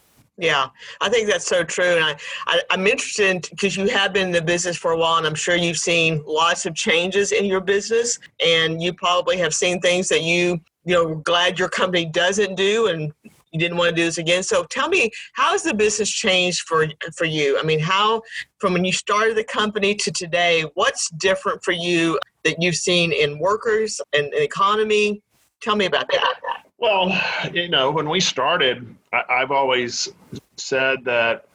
Yeah, 0.41 0.69
I 1.03 1.11
think 1.11 1.29
that's 1.29 1.47
so 1.47 1.63
true. 1.63 1.97
And 1.97 2.03
I, 2.03 2.17
I, 2.47 2.63
am 2.71 2.87
interested 2.87 3.47
because 3.51 3.77
you 3.77 3.89
have 3.89 4.15
been 4.15 4.29
in 4.29 4.33
the 4.33 4.41
business 4.41 4.75
for 4.75 4.93
a 4.93 4.97
while, 4.97 5.19
and 5.19 5.27
I'm 5.27 5.35
sure 5.35 5.55
you've 5.55 5.77
seen 5.77 6.25
lots 6.27 6.65
of 6.65 6.75
changes 6.75 7.33
in 7.33 7.45
your 7.45 7.61
business, 7.61 8.19
and 8.45 8.83
you 8.83 8.95
probably 8.95 9.37
have 9.37 9.53
seen 9.53 9.83
things 9.83 10.09
that 10.09 10.23
you, 10.23 10.59
you 10.87 10.95
know, 10.95 11.17
glad 11.17 11.59
your 11.59 11.69
company 11.69 12.07
doesn't 12.07 12.55
do, 12.55 12.87
and 12.87 13.13
you 13.53 13.61
didn't 13.61 13.77
want 13.77 13.91
to 13.91 13.95
do 13.95 14.05
this 14.05 14.17
again. 14.17 14.43
So 14.43 14.65
tell 14.65 14.89
me, 14.89 15.11
how 15.35 15.51
has 15.51 15.63
the 15.63 15.75
business 15.75 16.11
changed 16.11 16.63
for 16.63 16.87
for 17.15 17.27
you? 17.27 17.59
I 17.59 17.63
mean, 17.63 17.79
how 17.79 18.23
from 18.61 18.73
when 18.73 18.87
you 18.87 18.93
started 18.93 19.37
the 19.37 19.45
company 19.45 19.95
to 19.97 20.11
today, 20.11 20.65
what's 20.73 21.11
different 21.11 21.63
for 21.63 21.73
you 21.73 22.19
that 22.45 22.63
you've 22.63 22.77
seen 22.77 23.13
in 23.13 23.39
workers 23.39 24.01
and, 24.15 24.33
and 24.33 24.43
economy? 24.43 25.21
Tell 25.61 25.77
me 25.77 25.87
about 25.87 26.09
that. 26.11 26.35
Well, 26.79 27.13
you 27.53 27.69
know, 27.69 27.91
when 27.91 28.09
we 28.09 28.21
started, 28.21 28.95
I, 29.13 29.23
I've 29.29 29.51
always 29.51 30.09
said 30.57 31.05
that 31.05 31.47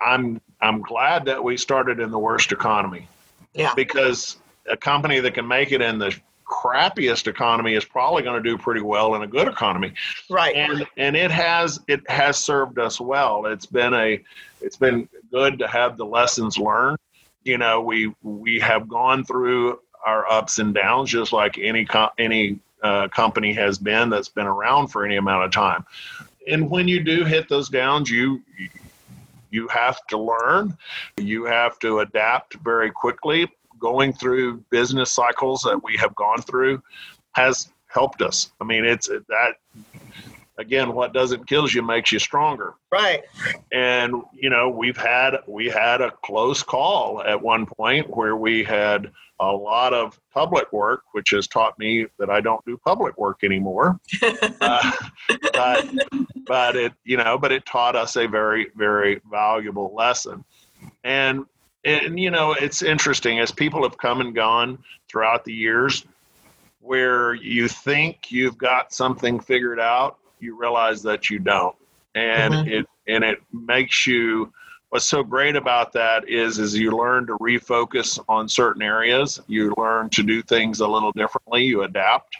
I'm 0.00 0.40
I'm 0.60 0.82
glad 0.82 1.24
that 1.26 1.42
we 1.42 1.56
started 1.56 2.00
in 2.00 2.10
the 2.10 2.18
worst 2.18 2.52
economy. 2.52 3.08
Yeah. 3.54 3.74
Because 3.74 4.36
a 4.70 4.76
company 4.76 5.20
that 5.20 5.34
can 5.34 5.48
make 5.48 5.72
it 5.72 5.80
in 5.80 5.98
the 5.98 6.14
crappiest 6.44 7.26
economy 7.26 7.74
is 7.74 7.84
probably 7.84 8.22
going 8.22 8.42
to 8.42 8.48
do 8.48 8.56
pretty 8.56 8.80
well 8.80 9.14
in 9.14 9.22
a 9.22 9.26
good 9.26 9.48
economy. 9.48 9.92
Right. 10.28 10.54
And 10.54 10.86
and 10.96 11.16
it 11.16 11.30
has 11.30 11.80
it 11.88 12.08
has 12.10 12.38
served 12.38 12.78
us 12.78 13.00
well. 13.00 13.46
It's 13.46 13.66
been 13.66 13.94
a 13.94 14.22
it's 14.60 14.76
been 14.76 15.08
good 15.30 15.58
to 15.60 15.68
have 15.68 15.96
the 15.96 16.06
lessons 16.06 16.58
learned. 16.58 16.98
You 17.44 17.58
know, 17.58 17.80
we 17.80 18.14
we 18.22 18.60
have 18.60 18.88
gone 18.88 19.24
through 19.24 19.80
our 20.04 20.30
ups 20.30 20.58
and 20.58 20.74
downs 20.74 21.10
just 21.10 21.32
like 21.32 21.58
any 21.58 21.86
any 22.18 22.58
uh, 22.82 23.08
company 23.08 23.52
has 23.54 23.78
been 23.78 24.10
that's 24.10 24.28
been 24.28 24.46
around 24.46 24.88
for 24.88 25.04
any 25.04 25.16
amount 25.16 25.44
of 25.44 25.50
time. 25.50 25.84
And 26.46 26.70
when 26.70 26.88
you 26.88 27.02
do 27.02 27.24
hit 27.24 27.48
those 27.48 27.68
downs, 27.68 28.10
you 28.10 28.42
you 29.50 29.68
have 29.68 30.06
to 30.08 30.18
learn. 30.18 30.76
You 31.16 31.44
have 31.44 31.78
to 31.80 32.00
adapt 32.00 32.54
very 32.54 32.90
quickly. 32.90 33.48
Going 33.78 34.12
through 34.12 34.64
business 34.70 35.10
cycles 35.12 35.62
that 35.62 35.82
we 35.82 35.96
have 35.96 36.14
gone 36.14 36.42
through 36.42 36.82
has 37.32 37.70
helped 37.86 38.22
us. 38.22 38.50
I 38.60 38.64
mean, 38.64 38.84
it's 38.84 39.08
that 39.08 39.54
again, 40.58 40.92
what 40.92 41.12
doesn't 41.12 41.46
kill 41.46 41.68
you 41.68 41.82
makes 41.82 42.12
you 42.12 42.18
stronger. 42.18 42.74
Right. 42.92 43.22
And 43.72 44.22
you 44.34 44.50
know, 44.50 44.68
we've 44.68 44.96
had 44.96 45.36
we 45.46 45.66
had 45.66 46.00
a 46.00 46.10
close 46.22 46.62
call 46.62 47.22
at 47.22 47.40
one 47.40 47.64
point 47.64 48.14
where 48.14 48.36
we 48.36 48.64
had 48.64 49.10
a 49.40 49.52
lot 49.52 49.94
of 49.94 50.20
public 50.34 50.72
work, 50.72 51.02
which 51.12 51.30
has 51.30 51.46
taught 51.46 51.78
me 51.78 52.06
that 52.18 52.28
I 52.28 52.40
don't 52.40 52.64
do 52.64 52.76
public 52.76 53.16
work 53.16 53.44
anymore. 53.44 53.98
uh, 54.60 54.92
but 55.52 55.88
but 56.46 56.76
it 56.76 56.92
you 57.04 57.16
know, 57.16 57.38
but 57.38 57.52
it 57.52 57.64
taught 57.64 57.96
us 57.96 58.16
a 58.16 58.26
very 58.26 58.68
very 58.76 59.20
valuable 59.30 59.94
lesson. 59.94 60.44
And 61.04 61.46
and 61.84 62.18
you 62.18 62.30
know, 62.30 62.52
it's 62.52 62.82
interesting 62.82 63.38
as 63.38 63.52
people 63.52 63.82
have 63.84 63.96
come 63.96 64.20
and 64.20 64.34
gone 64.34 64.78
throughout 65.08 65.44
the 65.44 65.54
years 65.54 66.04
where 66.80 67.34
you 67.34 67.68
think 67.68 68.30
you've 68.30 68.56
got 68.56 68.92
something 68.92 69.38
figured 69.40 69.78
out, 69.78 70.18
you 70.40 70.58
realize 70.58 71.02
that 71.02 71.30
you 71.30 71.38
don't. 71.38 71.76
And 72.14 72.54
mm-hmm. 72.54 72.68
it 72.68 72.86
and 73.08 73.24
it 73.24 73.38
makes 73.52 74.06
you 74.06 74.52
what's 74.90 75.04
so 75.04 75.22
great 75.22 75.56
about 75.56 75.92
that 75.92 76.28
is 76.28 76.58
is 76.58 76.76
you 76.76 76.90
learn 76.90 77.26
to 77.26 77.36
refocus 77.38 78.18
on 78.28 78.48
certain 78.48 78.82
areas 78.82 79.40
you 79.46 79.74
learn 79.76 80.08
to 80.10 80.22
do 80.22 80.42
things 80.42 80.80
a 80.80 80.86
little 80.86 81.12
differently 81.12 81.64
you 81.64 81.82
adapt 81.82 82.36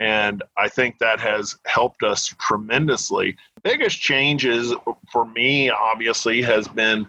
and 0.00 0.42
i 0.56 0.68
think 0.68 0.98
that 0.98 1.20
has 1.20 1.56
helped 1.66 2.02
us 2.02 2.34
tremendously 2.40 3.36
biggest 3.62 4.00
changes 4.00 4.74
for 5.10 5.24
me 5.26 5.70
obviously 5.70 6.42
has 6.42 6.66
been 6.68 7.06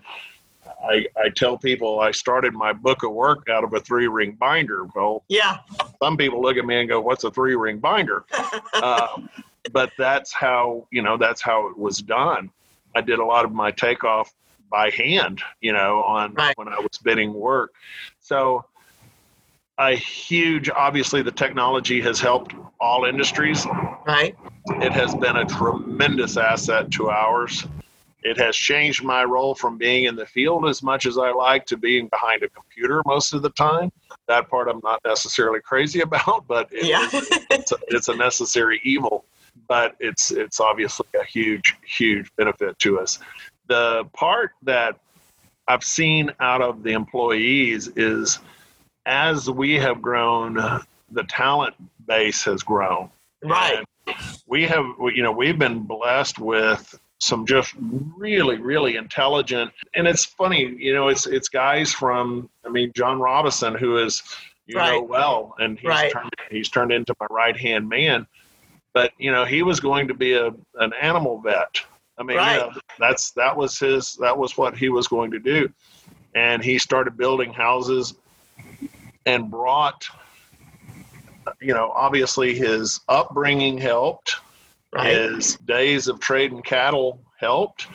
I, 0.83 1.05
I 1.17 1.29
tell 1.29 1.57
people 1.57 1.99
I 1.99 2.11
started 2.11 2.53
my 2.53 2.71
book 2.71 3.03
of 3.03 3.11
work 3.11 3.49
out 3.49 3.63
of 3.63 3.73
a 3.73 3.79
three 3.79 4.07
ring 4.07 4.33
binder. 4.33 4.85
Well, 4.95 5.23
yeah. 5.29 5.57
Some 6.01 6.15
people 6.15 6.41
look 6.41 6.57
at 6.57 6.65
me 6.65 6.79
and 6.79 6.87
go, 6.87 7.01
"What's 7.01 7.23
a 7.23 7.31
three 7.31 7.55
ring 7.55 7.79
binder?" 7.79 8.25
uh, 8.73 9.07
but 9.71 9.91
that's 9.97 10.33
how 10.33 10.87
you 10.91 11.01
know 11.01 11.17
that's 11.17 11.41
how 11.41 11.67
it 11.67 11.77
was 11.77 11.99
done. 11.99 12.49
I 12.95 13.01
did 13.01 13.19
a 13.19 13.25
lot 13.25 13.45
of 13.45 13.51
my 13.51 13.71
takeoff 13.71 14.33
by 14.69 14.89
hand, 14.89 15.41
you 15.61 15.73
know, 15.73 16.01
on 16.03 16.33
right. 16.33 16.57
when 16.57 16.67
I 16.67 16.79
was 16.79 16.97
bidding 17.03 17.33
work. 17.33 17.73
So 18.19 18.65
a 19.77 19.95
huge 19.95 20.69
obviously 20.69 21.21
the 21.21 21.31
technology 21.31 22.01
has 22.01 22.19
helped 22.19 22.55
all 22.79 23.05
industries. 23.05 23.65
Right. 24.05 24.35
It 24.67 24.91
has 24.93 25.13
been 25.15 25.37
a 25.37 25.45
tremendous 25.45 26.37
asset 26.37 26.91
to 26.91 27.09
ours. 27.09 27.65
It 28.23 28.37
has 28.39 28.55
changed 28.55 29.03
my 29.03 29.23
role 29.23 29.53
from 29.53 29.77
being 29.77 30.05
in 30.05 30.15
the 30.15 30.25
field 30.25 30.67
as 30.67 30.81
much 30.81 31.05
as 31.05 31.17
I 31.17 31.31
like 31.31 31.65
to 31.67 31.77
being 31.77 32.07
behind 32.07 32.41
a 32.41 32.49
computer 32.49 33.03
most 33.05 33.33
of 33.33 33.43
the 33.43 33.51
time. 33.51 33.91
That 34.27 34.49
part 34.49 34.67
I'm 34.67 34.81
not 34.83 34.99
necessarily 35.05 35.59
crazy 35.59 36.01
about, 36.09 36.47
but 36.47 36.67
it 36.71 36.85
yeah. 36.85 37.07
it's, 37.51 37.71
a, 37.71 37.77
it's 37.89 38.07
a 38.07 38.15
necessary 38.15 38.81
evil. 38.83 39.25
But 39.67 39.95
it's 39.99 40.31
it's 40.31 40.59
obviously 40.59 41.07
a 41.19 41.23
huge 41.23 41.75
huge 41.85 42.29
benefit 42.35 42.77
to 42.79 42.99
us 42.99 43.19
the 43.67 44.05
part 44.13 44.51
that 44.63 44.99
I've 45.67 45.83
seen 45.83 46.31
out 46.39 46.61
of 46.61 46.83
the 46.83 46.91
employees 46.91 47.87
is 47.95 48.39
as 49.05 49.49
we 49.49 49.75
have 49.75 50.01
grown, 50.01 50.55
the 51.11 51.23
talent 51.23 51.75
base 52.05 52.43
has 52.43 52.63
grown. 52.63 53.09
Right. 53.43 53.83
And 54.07 54.15
we 54.47 54.63
have, 54.65 54.85
you 55.13 55.23
know, 55.23 55.31
we've 55.31 55.57
been 55.57 55.81
blessed 55.81 56.39
with 56.39 56.99
some 57.19 57.45
just 57.45 57.73
really, 57.79 58.57
really 58.57 58.97
intelligent. 58.97 59.71
And 59.95 60.07
it's 60.07 60.25
funny, 60.25 60.75
you 60.77 60.93
know, 60.93 61.07
it's 61.07 61.25
it's 61.25 61.49
guys 61.49 61.91
from, 61.91 62.49
I 62.65 62.69
mean, 62.69 62.91
John 62.95 63.19
Robison, 63.19 63.73
who 63.73 63.97
is, 63.97 64.21
you 64.67 64.77
right. 64.77 64.93
know, 64.93 65.01
well, 65.01 65.55
and 65.59 65.79
he's 65.79 65.87
right. 65.87 66.11
turned 66.11 66.31
he's 66.51 66.69
turned 66.69 66.91
into 66.91 67.15
my 67.19 67.27
right 67.29 67.57
hand 67.57 67.89
man. 67.89 68.27
But 68.95 69.11
you 69.19 69.31
know, 69.31 69.45
he 69.45 69.61
was 69.61 69.79
going 69.79 70.07
to 70.07 70.15
be 70.15 70.33
a 70.33 70.47
an 70.75 70.93
animal 70.99 71.39
vet 71.39 71.85
I 72.17 72.23
mean, 72.23 72.37
right. 72.37 72.55
you 72.55 72.61
know, 72.61 72.71
that's 72.97 73.31
that 73.31 73.55
was 73.55 73.77
his 73.77 74.15
that 74.21 74.37
was 74.37 74.57
what 74.57 74.77
he 74.77 74.89
was 74.89 75.07
going 75.07 75.31
to 75.31 75.39
do, 75.39 75.69
and 76.33 76.63
he 76.63 76.79
started 76.79 77.17
building 77.17 77.53
houses 77.53 78.13
and 79.25 79.49
brought. 79.51 80.07
You 81.61 81.73
know, 81.73 81.91
obviously 81.93 82.55
his 82.55 83.01
upbringing 83.07 83.77
helped. 83.77 84.35
Right. 84.91 85.13
His 85.13 85.57
days 85.57 86.07
of 86.07 86.19
trading 86.19 86.61
cattle 86.61 87.19
helped, 87.37 87.87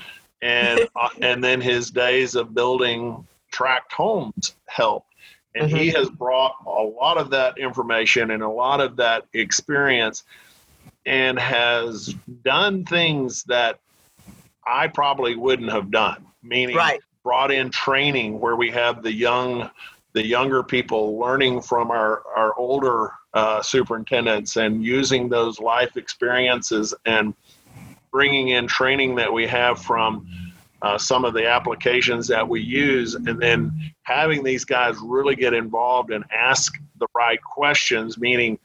and 0.42 0.80
uh, 0.96 1.08
and 1.22 1.42
then 1.42 1.60
his 1.60 1.90
days 1.90 2.34
of 2.34 2.54
building 2.54 3.26
tract 3.50 3.92
homes 3.92 4.54
helped. 4.66 5.06
And 5.54 5.66
mm-hmm. 5.66 5.76
he 5.78 5.88
has 5.90 6.08
brought 6.10 6.54
a 6.64 6.82
lot 6.82 7.16
of 7.16 7.30
that 7.30 7.58
information 7.58 8.30
and 8.30 8.42
a 8.42 8.48
lot 8.48 8.80
of 8.80 8.96
that 8.96 9.24
experience 9.32 10.22
and 11.06 11.38
has 11.38 12.14
done 12.44 12.84
things 12.84 13.44
that 13.44 13.78
I 14.66 14.88
probably 14.88 15.36
wouldn't 15.36 15.70
have 15.70 15.90
done. 15.90 16.26
Meaning, 16.42 16.76
right. 16.76 17.00
brought 17.22 17.50
in 17.50 17.70
training 17.70 18.40
where 18.40 18.56
we 18.56 18.70
have 18.70 19.02
the 19.02 19.12
young, 19.12 19.70
the 20.12 20.24
younger 20.24 20.62
people 20.62 21.18
learning 21.18 21.62
from 21.62 21.90
our 21.90 22.22
our 22.36 22.54
older 22.58 23.12
uh, 23.34 23.62
superintendents 23.62 24.56
and 24.56 24.82
using 24.82 25.28
those 25.28 25.60
life 25.60 25.96
experiences 25.96 26.94
and 27.04 27.34
bringing 28.10 28.48
in 28.48 28.66
training 28.66 29.14
that 29.16 29.32
we 29.32 29.46
have 29.46 29.80
from 29.80 30.26
uh, 30.82 30.98
some 30.98 31.24
of 31.24 31.34
the 31.34 31.46
applications 31.46 32.26
that 32.26 32.48
we 32.48 32.60
use, 32.60 33.14
and 33.14 33.40
then 33.40 33.92
having 34.02 34.42
these 34.42 34.64
guys 34.64 34.96
really 35.02 35.36
get 35.36 35.52
involved 35.52 36.10
and 36.10 36.24
ask 36.34 36.74
the 36.98 37.06
right 37.14 37.40
questions, 37.42 38.18
meaning 38.18 38.58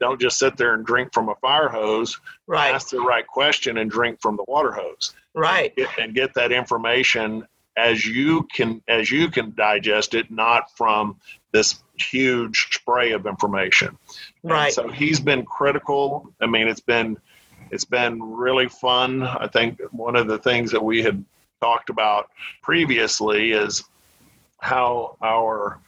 don't 0.00 0.20
just 0.20 0.38
sit 0.38 0.56
there 0.56 0.74
and 0.74 0.84
drink 0.84 1.12
from 1.12 1.28
a 1.28 1.34
fire 1.36 1.68
hose. 1.68 2.18
Right. 2.46 2.74
Ask 2.74 2.90
the 2.90 3.00
right 3.00 3.26
question 3.26 3.78
and 3.78 3.90
drink 3.90 4.20
from 4.20 4.36
the 4.36 4.44
water 4.46 4.72
hose. 4.72 5.14
Right. 5.34 5.72
And 5.76 5.76
get, 5.76 5.98
and 5.98 6.14
get 6.14 6.34
that 6.34 6.52
information 6.52 7.46
as 7.76 8.06
you 8.06 8.46
can 8.54 8.82
as 8.88 9.10
you 9.10 9.30
can 9.30 9.54
digest 9.54 10.14
it, 10.14 10.30
not 10.30 10.74
from 10.76 11.18
this 11.52 11.82
huge 11.98 12.68
spray 12.72 13.12
of 13.12 13.26
information. 13.26 13.98
Right. 14.42 14.66
And 14.66 14.74
so 14.74 14.88
he's 14.88 15.20
been 15.20 15.44
critical. 15.44 16.32
I 16.40 16.46
mean, 16.46 16.68
it's 16.68 16.80
been 16.80 17.18
it's 17.70 17.84
been 17.84 18.22
really 18.22 18.68
fun. 18.68 19.22
I 19.22 19.48
think 19.48 19.80
one 19.90 20.16
of 20.16 20.26
the 20.26 20.38
things 20.38 20.70
that 20.72 20.82
we 20.82 21.02
had 21.02 21.24
talked 21.60 21.90
about 21.90 22.30
previously 22.62 23.52
is 23.52 23.84
how 24.58 25.16
our 25.22 25.80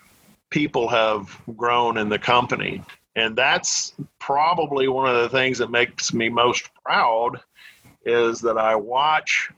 people 0.51 0.89
have 0.89 1.41
grown 1.57 1.99
in 1.99 2.09
the 2.09 2.19
company 2.19 2.83
and 3.19 3.35
that's 3.35 3.95
probably 4.19 4.89
one 4.89 5.15
of 5.15 5.23
the 5.23 5.29
things 5.29 5.59
that 5.59 5.71
makes 5.71 6.15
me 6.15 6.29
most 6.29 6.71
proud 6.85 7.41
is 8.05 8.41
that 8.41 8.57
I 8.57 8.77
watch 8.77 9.51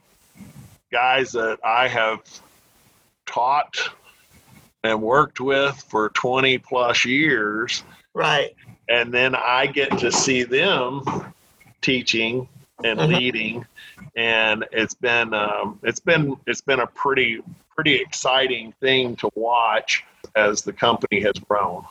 guys 0.91 1.31
that 1.33 1.59
I 1.63 1.87
have 1.87 2.21
taught 3.25 3.77
and 4.83 5.01
worked 5.01 5.39
with 5.39 5.75
for 5.89 6.09
20 6.09 6.57
plus 6.57 7.05
years. 7.05 7.83
Right. 8.13 8.55
And 8.89 9.13
then 9.13 9.35
I 9.35 9.67
get 9.67 9.99
to 9.99 10.11
see 10.11 10.43
them 10.43 11.03
teaching 11.81 12.47
and 12.83 12.99
mm-hmm. 12.99 13.13
leading 13.13 13.65
and 14.15 14.65
it's 14.71 14.93
been 14.93 15.33
um, 15.33 15.79
it's 15.83 15.99
been 15.99 16.35
it's 16.47 16.61
been 16.61 16.79
a 16.79 16.87
pretty 16.87 17.41
pretty 17.75 17.95
exciting 17.95 18.73
thing 18.81 19.15
to 19.17 19.29
watch 19.35 20.03
as 20.35 20.61
the 20.61 20.73
company 20.73 21.21
has 21.21 21.33
grown. 21.33 21.85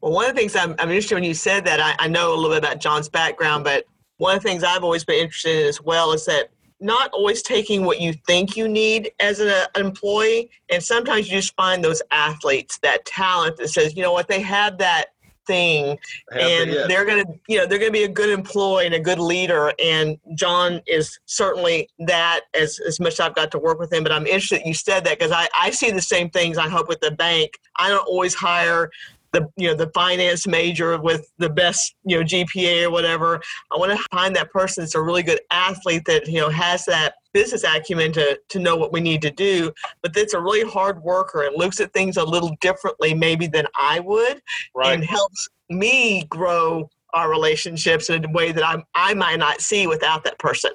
Well, 0.00 0.12
one 0.12 0.28
of 0.28 0.34
the 0.34 0.40
things 0.40 0.56
I'm, 0.56 0.74
I'm 0.78 0.90
interested 0.90 1.14
in 1.14 1.22
when 1.22 1.24
you 1.24 1.34
said 1.34 1.64
that, 1.64 1.80
I, 1.80 1.94
I 2.04 2.08
know 2.08 2.32
a 2.32 2.36
little 2.36 2.50
bit 2.50 2.58
about 2.58 2.80
John's 2.80 3.08
background, 3.08 3.64
but 3.64 3.84
one 4.16 4.36
of 4.36 4.42
the 4.42 4.48
things 4.48 4.64
I've 4.64 4.84
always 4.84 5.04
been 5.04 5.20
interested 5.20 5.62
in 5.62 5.66
as 5.68 5.80
well 5.80 6.12
is 6.12 6.24
that 6.26 6.50
not 6.80 7.10
always 7.12 7.42
taking 7.42 7.84
what 7.84 8.00
you 8.00 8.12
think 8.26 8.56
you 8.56 8.68
need 8.68 9.12
as 9.20 9.40
an, 9.40 9.48
an 9.48 9.66
employee. 9.86 10.50
And 10.70 10.82
sometimes 10.82 11.28
you 11.28 11.38
just 11.38 11.54
find 11.54 11.82
those 11.82 12.02
athletes, 12.10 12.78
that 12.82 13.04
talent 13.04 13.56
that 13.58 13.68
says, 13.68 13.96
you 13.96 14.02
know 14.02 14.12
what, 14.12 14.28
they 14.28 14.40
have 14.40 14.78
that 14.78 15.06
thing 15.44 15.98
and 16.30 16.70
they're 16.88 17.04
going 17.04 17.24
to 17.24 17.32
you 17.48 17.58
know 17.58 17.66
they're 17.66 17.78
going 17.78 17.90
to 17.90 17.98
be 17.98 18.04
a 18.04 18.08
good 18.08 18.30
employee 18.30 18.86
and 18.86 18.94
a 18.94 19.00
good 19.00 19.18
leader. 19.18 19.72
And 19.82 20.16
john 20.34 20.80
is 20.86 21.18
certainly 21.26 21.88
that 22.06 22.42
as 22.54 22.78
as 22.86 23.00
much 23.00 23.14
as 23.14 23.20
i've 23.20 23.34
got 23.34 23.50
to 23.50 23.58
work 23.58 23.80
with 23.80 23.92
him 23.92 24.04
but 24.04 24.12
i'm 24.12 24.24
interested 24.26 24.62
you 24.64 24.72
said 24.72 25.02
that 25.04 25.18
because 25.18 25.32
I, 25.32 25.48
I 25.58 25.70
see 25.70 25.90
the 25.90 26.00
same 26.00 26.30
things 26.30 26.58
i 26.58 26.68
hope 26.68 26.88
with 26.88 27.00
the 27.00 27.10
bank. 27.10 27.58
I 27.76 27.88
don't 27.88 28.06
always 28.06 28.34
hire 28.34 28.90
the 29.32 29.48
you 29.56 29.68
know 29.68 29.74
the 29.74 29.90
finance 29.94 30.46
major 30.46 31.00
with 31.00 31.30
the 31.38 31.48
best 31.48 31.94
you 32.04 32.18
know 32.18 32.24
GPA 32.24 32.84
or 32.84 32.90
whatever. 32.90 33.40
I 33.72 33.78
want 33.78 33.96
to 33.96 34.06
find 34.12 34.36
that 34.36 34.50
person 34.50 34.82
that's 34.82 34.94
a 34.94 35.02
really 35.02 35.22
good 35.22 35.40
athlete 35.50 36.04
that 36.06 36.26
you 36.26 36.40
know 36.40 36.50
has 36.50 36.84
that 36.86 37.14
business 37.32 37.64
acumen 37.64 38.12
to 38.12 38.38
to 38.50 38.58
know 38.58 38.76
what 38.76 38.92
we 38.92 39.00
need 39.00 39.22
to 39.22 39.30
do, 39.30 39.72
but 40.02 40.14
that's 40.14 40.34
a 40.34 40.40
really 40.40 40.68
hard 40.68 41.02
worker 41.02 41.42
and 41.42 41.56
looks 41.56 41.80
at 41.80 41.92
things 41.92 42.16
a 42.16 42.24
little 42.24 42.56
differently 42.60 43.14
maybe 43.14 43.46
than 43.46 43.66
I 43.78 44.00
would, 44.00 44.40
right. 44.74 44.94
and 44.94 45.04
helps 45.04 45.48
me 45.70 46.24
grow 46.24 46.88
our 47.14 47.30
relationships 47.30 48.10
in 48.10 48.24
a 48.24 48.32
way 48.32 48.52
that 48.52 48.64
I 48.64 48.82
I 48.94 49.14
might 49.14 49.38
not 49.38 49.60
see 49.60 49.86
without 49.86 50.24
that 50.24 50.38
person. 50.38 50.72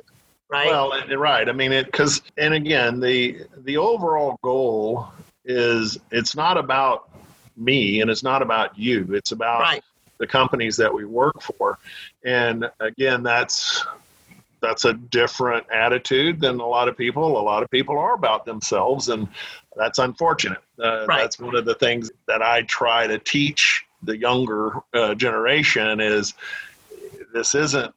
Right. 0.49 0.67
Well, 0.67 0.93
right. 1.17 1.49
I 1.49 1.51
mean, 1.51 1.73
it 1.73 1.87
because 1.87 2.21
and 2.37 2.53
again, 2.53 2.99
the 2.99 3.45
the 3.57 3.77
overall 3.77 4.39
goal 4.41 5.09
is 5.43 5.97
it's 6.11 6.35
not 6.35 6.57
about 6.57 7.09
me 7.57 8.01
and 8.01 8.09
it's 8.09 8.23
not 8.23 8.41
about 8.41 8.77
you. 8.77 9.07
It's 9.13 9.31
about 9.31 9.61
right. 9.61 9.83
the 10.17 10.27
companies 10.27 10.77
that 10.77 10.93
we 10.93 11.05
work 11.05 11.41
for. 11.41 11.79
And 12.23 12.69
again, 12.79 13.23
that's 13.23 13.85
that's 14.59 14.85
a 14.85 14.93
different 14.93 15.65
attitude 15.71 16.39
than 16.39 16.59
a 16.59 16.65
lot 16.65 16.87
of 16.87 16.97
people. 16.97 17.39
A 17.39 17.41
lot 17.41 17.63
of 17.63 17.69
people 17.69 17.97
are 17.97 18.13
about 18.13 18.45
themselves, 18.45 19.09
and 19.09 19.27
that's 19.75 19.99
unfortunate. 19.99 20.59
Uh, 20.81 21.05
right. 21.05 21.21
That's 21.21 21.39
one 21.39 21.55
of 21.55 21.65
the 21.65 21.75
things 21.75 22.11
that 22.27 22.41
I 22.41 22.63
try 22.63 23.07
to 23.07 23.19
teach 23.19 23.85
the 24.03 24.17
younger 24.17 24.73
uh, 24.93 25.15
generation 25.15 25.99
is 25.99 26.33
this 27.33 27.55
isn't 27.55 27.93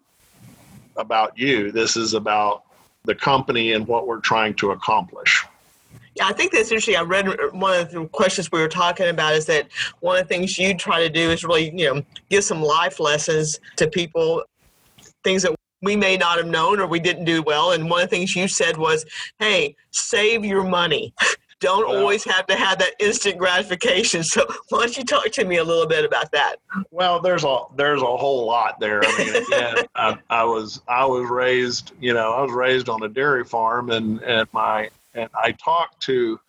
about 0.96 1.38
you. 1.38 1.72
This 1.72 1.96
is 1.96 2.14
about 2.14 2.64
the 3.04 3.14
company 3.14 3.72
and 3.72 3.86
what 3.86 4.06
we're 4.06 4.20
trying 4.20 4.54
to 4.54 4.72
accomplish. 4.72 5.44
Yeah, 6.16 6.26
I 6.26 6.32
think 6.32 6.52
that's 6.52 6.70
interesting. 6.70 6.96
I 6.96 7.02
read 7.02 7.28
uh, 7.28 7.36
one 7.52 7.80
of 7.80 7.90
the 7.90 8.06
questions 8.08 8.50
we 8.50 8.60
were 8.60 8.68
talking 8.68 9.08
about 9.08 9.34
is 9.34 9.46
that 9.46 9.68
one 10.00 10.18
of 10.18 10.26
the 10.26 10.28
things 10.28 10.58
you 10.58 10.74
try 10.74 11.00
to 11.00 11.08
do 11.08 11.30
is 11.30 11.44
really, 11.44 11.70
you 11.76 11.94
know, 11.94 12.02
give 12.28 12.44
some 12.44 12.62
life 12.62 12.98
lessons 12.98 13.60
to 13.76 13.88
people, 13.88 14.42
things 15.22 15.42
that 15.42 15.54
we 15.82 15.96
may 15.96 16.16
not 16.16 16.38
have 16.38 16.46
known 16.46 16.80
or 16.80 16.86
we 16.86 17.00
didn't 17.00 17.24
do 17.24 17.42
well. 17.42 17.72
And 17.72 17.88
one 17.88 18.02
of 18.02 18.10
the 18.10 18.16
things 18.16 18.34
you 18.34 18.48
said 18.48 18.76
was, 18.76 19.04
hey, 19.38 19.76
save 19.90 20.44
your 20.44 20.64
money. 20.64 21.14
Don't 21.60 21.86
well, 21.86 21.98
always 21.98 22.24
have 22.24 22.46
to 22.46 22.56
have 22.56 22.78
that 22.78 22.94
instant 22.98 23.36
gratification. 23.36 24.22
So 24.24 24.46
why 24.70 24.78
don't 24.78 24.96
you 24.96 25.04
talk 25.04 25.26
to 25.26 25.44
me 25.44 25.58
a 25.58 25.64
little 25.64 25.86
bit 25.86 26.06
about 26.06 26.32
that? 26.32 26.56
Well, 26.90 27.20
there's 27.20 27.44
a 27.44 27.64
there's 27.76 28.00
a 28.00 28.16
whole 28.16 28.46
lot 28.46 28.80
there. 28.80 29.02
I 29.04 29.18
mean, 29.18 29.36
again, 29.44 29.84
I, 29.94 30.18
I 30.30 30.44
was 30.44 30.80
I 30.88 31.04
was 31.04 31.28
raised, 31.28 31.92
you 32.00 32.14
know, 32.14 32.32
I 32.32 32.40
was 32.40 32.52
raised 32.52 32.88
on 32.88 33.02
a 33.02 33.10
dairy 33.10 33.44
farm, 33.44 33.90
and 33.90 34.22
and 34.22 34.48
my 34.54 34.88
and 35.14 35.28
I 35.34 35.52
talked 35.52 36.00
to 36.04 36.40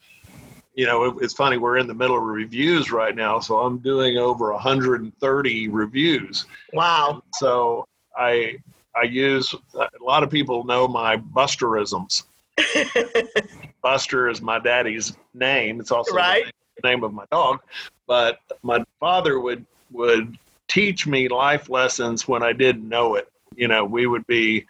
you 0.74 0.86
know, 0.86 1.04
it, 1.04 1.16
it's 1.22 1.34
funny, 1.34 1.58
we're 1.58 1.78
in 1.78 1.88
the 1.88 1.94
middle 1.94 2.18
of 2.18 2.24
reviews 2.24 2.92
right 2.92 3.16
now, 3.16 3.40
so 3.40 3.60
I'm 3.60 3.80
doing 3.80 4.18
over 4.18 4.52
130 4.54 5.68
reviews. 5.68 6.46
Wow. 6.74 7.24
So 7.34 7.88
I 8.16 8.58
I 8.96 9.04
use 9.04 9.54
a 9.76 9.88
lot 10.02 10.24
of 10.24 10.30
people 10.30 10.64
know 10.64 10.88
my 10.88 11.18
Busterisms. 11.18 12.24
Buster 13.82 14.30
is 14.30 14.42
my 14.42 14.60
daddy's 14.60 15.14
name. 15.34 15.80
It's 15.80 15.92
also 15.92 16.14
right. 16.14 16.46
the 16.82 16.90
name 16.90 17.04
of 17.04 17.14
my 17.14 17.26
dog. 17.32 17.60
But 18.08 18.40
my 18.64 18.84
father 19.00 19.40
would 19.40 19.66
would 19.92 20.38
teach 20.68 21.08
me 21.08 21.28
life 21.28 21.70
lessons 21.70 22.28
when 22.28 22.44
I 22.44 22.54
didn't 22.54 22.88
know 22.88 23.16
it. 23.16 23.30
You 23.56 23.68
know, 23.68 23.84
we 23.84 24.08
would 24.08 24.26
be 24.28 24.66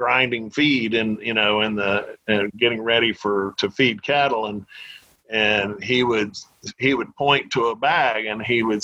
grinding 0.00 0.48
feed 0.48 0.94
and 0.94 1.20
you 1.20 1.34
know 1.34 1.60
in 1.60 1.74
the 1.74 2.16
and 2.26 2.50
getting 2.52 2.80
ready 2.80 3.12
for 3.12 3.52
to 3.58 3.70
feed 3.70 4.02
cattle. 4.02 4.46
And 4.46 4.64
and 5.28 5.84
he 5.84 6.02
would 6.02 6.34
he 6.78 6.94
would 6.94 7.14
point 7.16 7.52
to 7.52 7.66
a 7.66 7.76
bag 7.76 8.24
and 8.24 8.42
he 8.42 8.62
would 8.62 8.82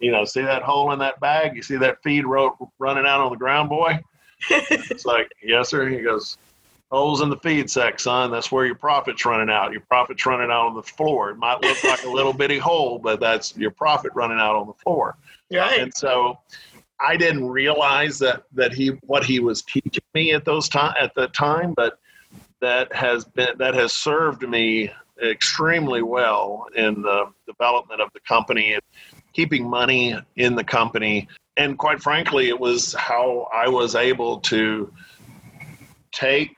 you 0.00 0.12
know 0.12 0.26
see 0.26 0.42
that 0.42 0.62
hole 0.62 0.92
in 0.92 0.98
that 0.98 1.18
bag? 1.18 1.56
You 1.56 1.62
see 1.62 1.76
that 1.76 2.02
feed 2.02 2.26
ro- 2.26 2.70
running 2.78 3.06
out 3.06 3.20
on 3.20 3.30
the 3.30 3.38
ground 3.38 3.70
boy? 3.70 4.00
It's 4.50 5.06
like 5.06 5.32
yes 5.42 5.70
sir. 5.70 5.88
He 5.88 6.02
goes 6.02 6.36
holes 6.90 7.22
in 7.22 7.30
the 7.30 7.38
feed 7.38 7.70
sack 7.70 7.98
son. 7.98 8.30
That's 8.30 8.52
where 8.52 8.66
your 8.66 8.74
profit's 8.74 9.24
running 9.24 9.48
out. 9.48 9.72
Your 9.72 9.80
profit's 9.80 10.26
running 10.26 10.50
out 10.50 10.66
on 10.66 10.74
the 10.74 10.82
floor. 10.82 11.30
It 11.30 11.38
might 11.38 11.62
look 11.62 11.82
like 11.84 12.04
a 12.04 12.10
little 12.10 12.34
bitty 12.34 12.58
hole 12.58 12.98
but 12.98 13.18
that's 13.18 13.56
your 13.56 13.70
profit 13.70 14.12
running 14.14 14.38
out 14.38 14.56
on 14.56 14.66
the 14.66 14.74
floor. 14.74 15.16
Right. 15.50 15.80
And 15.80 15.92
so 15.94 16.38
I 17.00 17.16
didn't 17.16 17.48
realize 17.48 18.18
that 18.18 18.44
that 18.52 18.72
he 18.72 18.88
what 19.06 19.24
he 19.24 19.40
was 19.40 19.62
teaching 19.62 20.04
me 20.14 20.32
at 20.32 20.44
those 20.44 20.68
time 20.68 20.94
at 21.00 21.14
the 21.14 21.28
time, 21.28 21.74
but 21.74 21.98
that 22.60 22.92
has 22.94 23.24
been 23.24 23.56
that 23.58 23.74
has 23.74 23.92
served 23.92 24.42
me 24.42 24.90
extremely 25.22 26.02
well 26.02 26.66
in 26.74 27.02
the 27.02 27.26
development 27.46 28.00
of 28.00 28.10
the 28.12 28.20
company 28.20 28.74
and 28.74 28.82
keeping 29.32 29.68
money 29.68 30.16
in 30.36 30.54
the 30.54 30.64
company. 30.64 31.28
And 31.56 31.76
quite 31.78 32.02
frankly, 32.02 32.48
it 32.48 32.58
was 32.58 32.94
how 32.94 33.48
I 33.52 33.68
was 33.68 33.94
able 33.94 34.40
to 34.40 34.92
take 36.12 36.56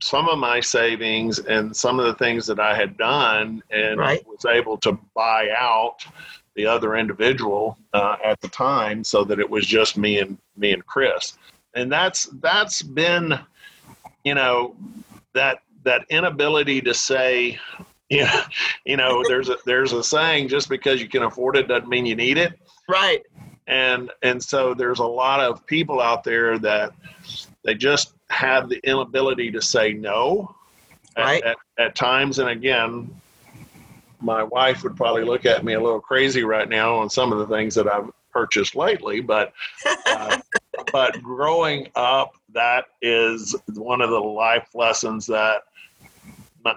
some 0.00 0.28
of 0.28 0.38
my 0.38 0.60
savings 0.60 1.38
and 1.38 1.74
some 1.74 1.98
of 1.98 2.06
the 2.06 2.14
things 2.14 2.46
that 2.46 2.60
I 2.60 2.74
had 2.74 2.96
done 2.96 3.62
and 3.70 3.98
right. 3.98 4.24
was 4.26 4.44
able 4.44 4.76
to 4.78 4.98
buy 5.14 5.48
out 5.56 6.04
the 6.58 6.66
other 6.66 6.96
individual 6.96 7.78
uh, 7.94 8.16
at 8.24 8.40
the 8.40 8.48
time 8.48 9.04
so 9.04 9.22
that 9.22 9.38
it 9.38 9.48
was 9.48 9.64
just 9.64 9.96
me 9.96 10.18
and 10.18 10.36
me 10.56 10.72
and 10.72 10.84
Chris. 10.84 11.38
And 11.74 11.90
that's 11.90 12.24
that's 12.42 12.82
been, 12.82 13.38
you 14.24 14.34
know, 14.34 14.74
that 15.34 15.60
that 15.84 16.04
inability 16.10 16.80
to 16.80 16.92
say, 16.92 17.60
you 18.10 18.24
know, 18.24 18.42
you 18.84 18.96
know, 18.96 19.22
there's 19.28 19.48
a 19.48 19.56
there's 19.64 19.92
a 19.92 20.02
saying 20.02 20.48
just 20.48 20.68
because 20.68 21.00
you 21.00 21.08
can 21.08 21.22
afford 21.22 21.56
it 21.56 21.68
doesn't 21.68 21.88
mean 21.88 22.04
you 22.04 22.16
need 22.16 22.38
it. 22.38 22.58
Right. 22.88 23.22
And 23.68 24.10
and 24.24 24.42
so 24.42 24.74
there's 24.74 24.98
a 24.98 25.06
lot 25.06 25.38
of 25.38 25.64
people 25.64 26.00
out 26.00 26.24
there 26.24 26.58
that 26.58 26.92
they 27.64 27.76
just 27.76 28.14
have 28.30 28.68
the 28.68 28.80
inability 28.84 29.52
to 29.52 29.62
say 29.62 29.92
no 29.92 30.56
right. 31.16 31.40
at, 31.44 31.50
at, 31.78 31.86
at 31.86 31.94
times. 31.94 32.40
And 32.40 32.48
again, 32.48 33.14
my 34.20 34.42
wife 34.42 34.82
would 34.82 34.96
probably 34.96 35.24
look 35.24 35.46
at 35.46 35.64
me 35.64 35.74
a 35.74 35.80
little 35.80 36.00
crazy 36.00 36.44
right 36.44 36.68
now 36.68 36.96
on 36.96 37.08
some 37.08 37.32
of 37.32 37.38
the 37.38 37.46
things 37.46 37.74
that 37.74 37.86
I've 37.86 38.10
purchased 38.32 38.76
lately, 38.76 39.20
but 39.20 39.52
uh, 40.06 40.40
but 40.92 41.22
growing 41.22 41.88
up, 41.94 42.32
that 42.54 42.86
is 43.02 43.54
one 43.74 44.00
of 44.00 44.10
the 44.10 44.20
life 44.20 44.68
lessons 44.74 45.26
that 45.26 45.62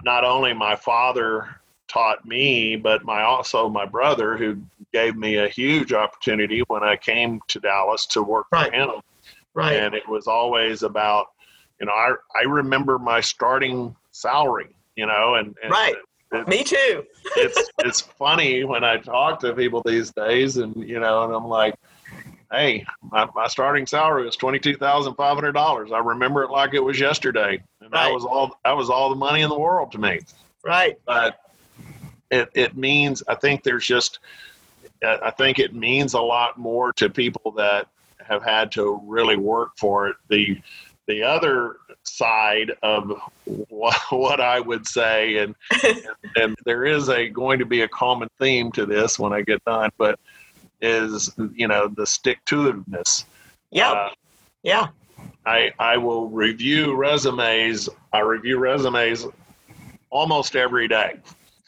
not 0.04 0.24
only 0.24 0.52
my 0.54 0.74
father 0.74 1.60
taught 1.88 2.24
me, 2.24 2.76
but 2.76 3.04
my 3.04 3.22
also 3.22 3.68
my 3.68 3.84
brother 3.84 4.36
who 4.36 4.56
gave 4.92 5.16
me 5.16 5.36
a 5.36 5.48
huge 5.48 5.92
opportunity 5.92 6.62
when 6.68 6.82
I 6.82 6.96
came 6.96 7.40
to 7.48 7.60
Dallas 7.60 8.06
to 8.06 8.22
work 8.22 8.46
right. 8.52 8.70
for 8.70 8.76
him. 8.76 8.90
Right. 9.54 9.76
And 9.76 9.94
it 9.94 10.08
was 10.08 10.26
always 10.26 10.82
about, 10.82 11.26
you 11.78 11.86
know, 11.86 11.92
I 11.92 12.14
I 12.34 12.42
remember 12.44 12.98
my 12.98 13.20
starting 13.20 13.94
salary, 14.10 14.74
you 14.96 15.06
know, 15.06 15.34
and, 15.34 15.54
and 15.62 15.70
right. 15.70 15.94
It, 16.32 16.48
Me 16.48 16.64
too. 16.64 17.04
it's 17.36 17.70
it's 17.80 18.00
funny 18.00 18.64
when 18.64 18.84
I 18.84 18.96
talk 18.96 19.40
to 19.40 19.52
people 19.54 19.82
these 19.84 20.10
days, 20.12 20.56
and 20.56 20.74
you 20.76 20.98
know, 20.98 21.24
and 21.24 21.34
I'm 21.34 21.46
like, 21.46 21.74
hey, 22.50 22.86
my, 23.10 23.28
my 23.34 23.46
starting 23.48 23.86
salary 23.86 24.24
was 24.24 24.36
twenty 24.36 24.58
two 24.58 24.76
thousand 24.76 25.14
five 25.14 25.34
hundred 25.34 25.52
dollars. 25.52 25.92
I 25.92 25.98
remember 25.98 26.42
it 26.42 26.50
like 26.50 26.74
it 26.74 26.80
was 26.80 26.98
yesterday, 26.98 27.62
and 27.80 27.92
right. 27.92 28.08
that 28.08 28.12
was 28.12 28.24
all 28.24 28.58
that 28.64 28.76
was 28.76 28.88
all 28.88 29.10
the 29.10 29.16
money 29.16 29.42
in 29.42 29.50
the 29.50 29.58
world 29.58 29.92
to 29.92 29.98
me. 29.98 30.20
Right. 30.64 30.98
But 31.04 31.38
it 32.30 32.48
it 32.54 32.76
means 32.76 33.22
I 33.28 33.34
think 33.34 33.62
there's 33.62 33.86
just 33.86 34.18
I 35.04 35.30
think 35.30 35.58
it 35.58 35.74
means 35.74 36.14
a 36.14 36.20
lot 36.20 36.58
more 36.58 36.92
to 36.94 37.10
people 37.10 37.50
that 37.52 37.88
have 38.24 38.42
had 38.42 38.72
to 38.72 39.00
really 39.04 39.36
work 39.36 39.72
for 39.76 40.08
it. 40.08 40.16
The 40.28 40.60
the 41.12 41.22
other 41.22 41.76
side 42.04 42.72
of 42.82 43.12
what, 43.68 44.40
I 44.40 44.60
would 44.60 44.86
say, 44.86 45.38
and, 45.38 45.54
and, 45.84 46.02
and 46.36 46.56
there 46.64 46.84
is 46.84 47.08
a 47.08 47.28
going 47.28 47.58
to 47.58 47.66
be 47.66 47.82
a 47.82 47.88
common 47.88 48.28
theme 48.40 48.72
to 48.72 48.86
this 48.86 49.18
when 49.18 49.32
I 49.32 49.42
get 49.42 49.62
done, 49.64 49.90
but 49.98 50.18
is 50.80 51.32
you 51.54 51.68
know 51.68 51.86
the 51.86 52.06
stick 52.06 52.38
to 52.46 52.72
itiveness. 52.72 53.24
Yeah, 53.70 53.92
uh, 53.92 54.10
yeah. 54.62 54.88
I 55.46 55.72
I 55.78 55.96
will 55.96 56.28
review 56.28 56.94
resumes. 56.94 57.88
I 58.12 58.20
review 58.20 58.58
resumes 58.58 59.26
almost 60.10 60.56
every 60.56 60.88
day. 60.88 61.20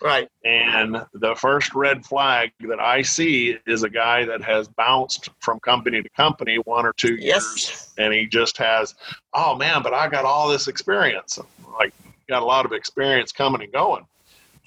Right. 0.05 0.29
And 0.45 1.03
the 1.15 1.35
first 1.35 1.75
red 1.75 2.05
flag 2.05 2.53
that 2.69 2.79
I 2.79 3.01
see 3.01 3.57
is 3.67 3.85
a 3.85 3.89
guy 3.89 4.27
that 4.27 4.43
has 4.43 4.69
bounced 4.69 5.31
from 5.41 5.59
company 5.61 6.03
to 6.03 6.09
company 6.11 6.57
one 6.57 6.85
or 6.85 6.93
two 6.93 7.15
years. 7.15 7.91
And 7.97 8.13
he 8.13 8.27
just 8.27 8.59
has, 8.59 8.95
oh 9.33 9.57
man, 9.57 9.83
but 9.83 9.95
I 9.95 10.09
got 10.09 10.27
all 10.27 10.47
this 10.47 10.69
experience. 10.69 11.39
Like, 11.79 11.95
got 12.29 12.43
a 12.43 12.45
lot 12.45 12.67
of 12.67 12.73
experience 12.73 13.33
coming 13.33 13.63
and 13.63 13.73
going. 13.73 14.07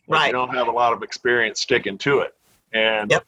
Right. 0.07 0.27
You 0.27 0.33
don't 0.33 0.55
have 0.55 0.69
a 0.69 0.71
lot 0.71 0.91
of 0.93 1.03
experience 1.03 1.61
sticking 1.61 1.99
to 1.99 2.21
it. 2.21 2.33
And 2.73 3.11
yep. 3.11 3.23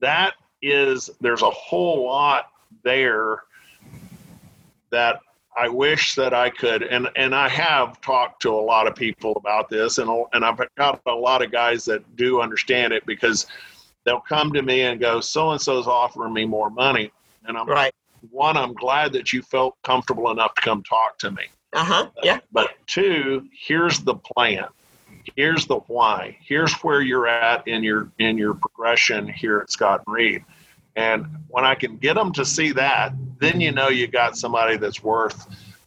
that 0.00 0.34
is, 0.60 1.10
there's 1.20 1.42
a 1.42 1.50
whole 1.50 2.04
lot 2.04 2.50
there 2.82 3.44
that 4.90 5.20
I 5.56 5.68
wish 5.68 6.14
that 6.16 6.34
I 6.34 6.50
could, 6.50 6.82
and 6.82 7.08
and 7.16 7.34
I 7.34 7.48
have 7.48 8.00
talked 8.02 8.42
to 8.42 8.50
a 8.50 8.60
lot 8.60 8.86
of 8.86 8.94
people 8.94 9.32
about 9.36 9.70
this, 9.70 9.98
and 9.98 10.10
and 10.32 10.44
I've 10.44 10.60
got 10.76 11.00
a 11.06 11.14
lot 11.14 11.42
of 11.42 11.50
guys 11.50 11.84
that 11.86 12.16
do 12.16 12.40
understand 12.42 12.92
it 12.92 13.06
because 13.06 13.46
they'll 14.04 14.20
come 14.20 14.52
to 14.52 14.62
me 14.62 14.82
and 14.82 15.00
go, 15.00 15.20
so 15.20 15.52
and 15.52 15.60
so's 15.60 15.86
offering 15.86 16.34
me 16.34 16.44
more 16.44 16.68
money, 16.68 17.10
and 17.46 17.56
I'm 17.56 17.66
right. 17.68 17.92
One, 18.30 18.56
I'm 18.56 18.74
glad 18.74 19.12
that 19.12 19.32
you 19.32 19.40
felt 19.40 19.76
comfortable 19.82 20.30
enough 20.30 20.54
to 20.54 20.60
come 20.60 20.82
talk 20.82 21.18
to 21.18 21.30
me. 21.30 21.44
Uh 21.72 21.84
huh. 21.84 22.10
Yeah. 22.22 22.40
But 22.52 22.72
two, 22.86 23.48
here's 23.52 24.00
the 24.00 24.14
plan. 24.14 24.66
Here's 25.36 25.66
the 25.66 25.76
why. 25.86 26.36
Here's 26.40 26.72
where 26.74 27.00
you're 27.00 27.26
at 27.28 27.66
in 27.66 27.82
your 27.82 28.10
in 28.18 28.38
your 28.38 28.54
progression 28.54 29.26
here 29.26 29.58
at 29.58 29.70
Scott 29.70 30.02
and 30.06 30.14
Reed. 30.14 30.44
And 30.96 31.26
when 31.48 31.64
I 31.64 31.74
can 31.74 31.98
get 31.98 32.14
them 32.14 32.32
to 32.32 32.44
see 32.44 32.72
that, 32.72 33.12
then 33.38 33.60
you 33.60 33.70
know 33.70 33.88
you 33.88 34.06
got 34.06 34.36
somebody 34.36 34.76
that's 34.76 35.02
worth 35.02 35.46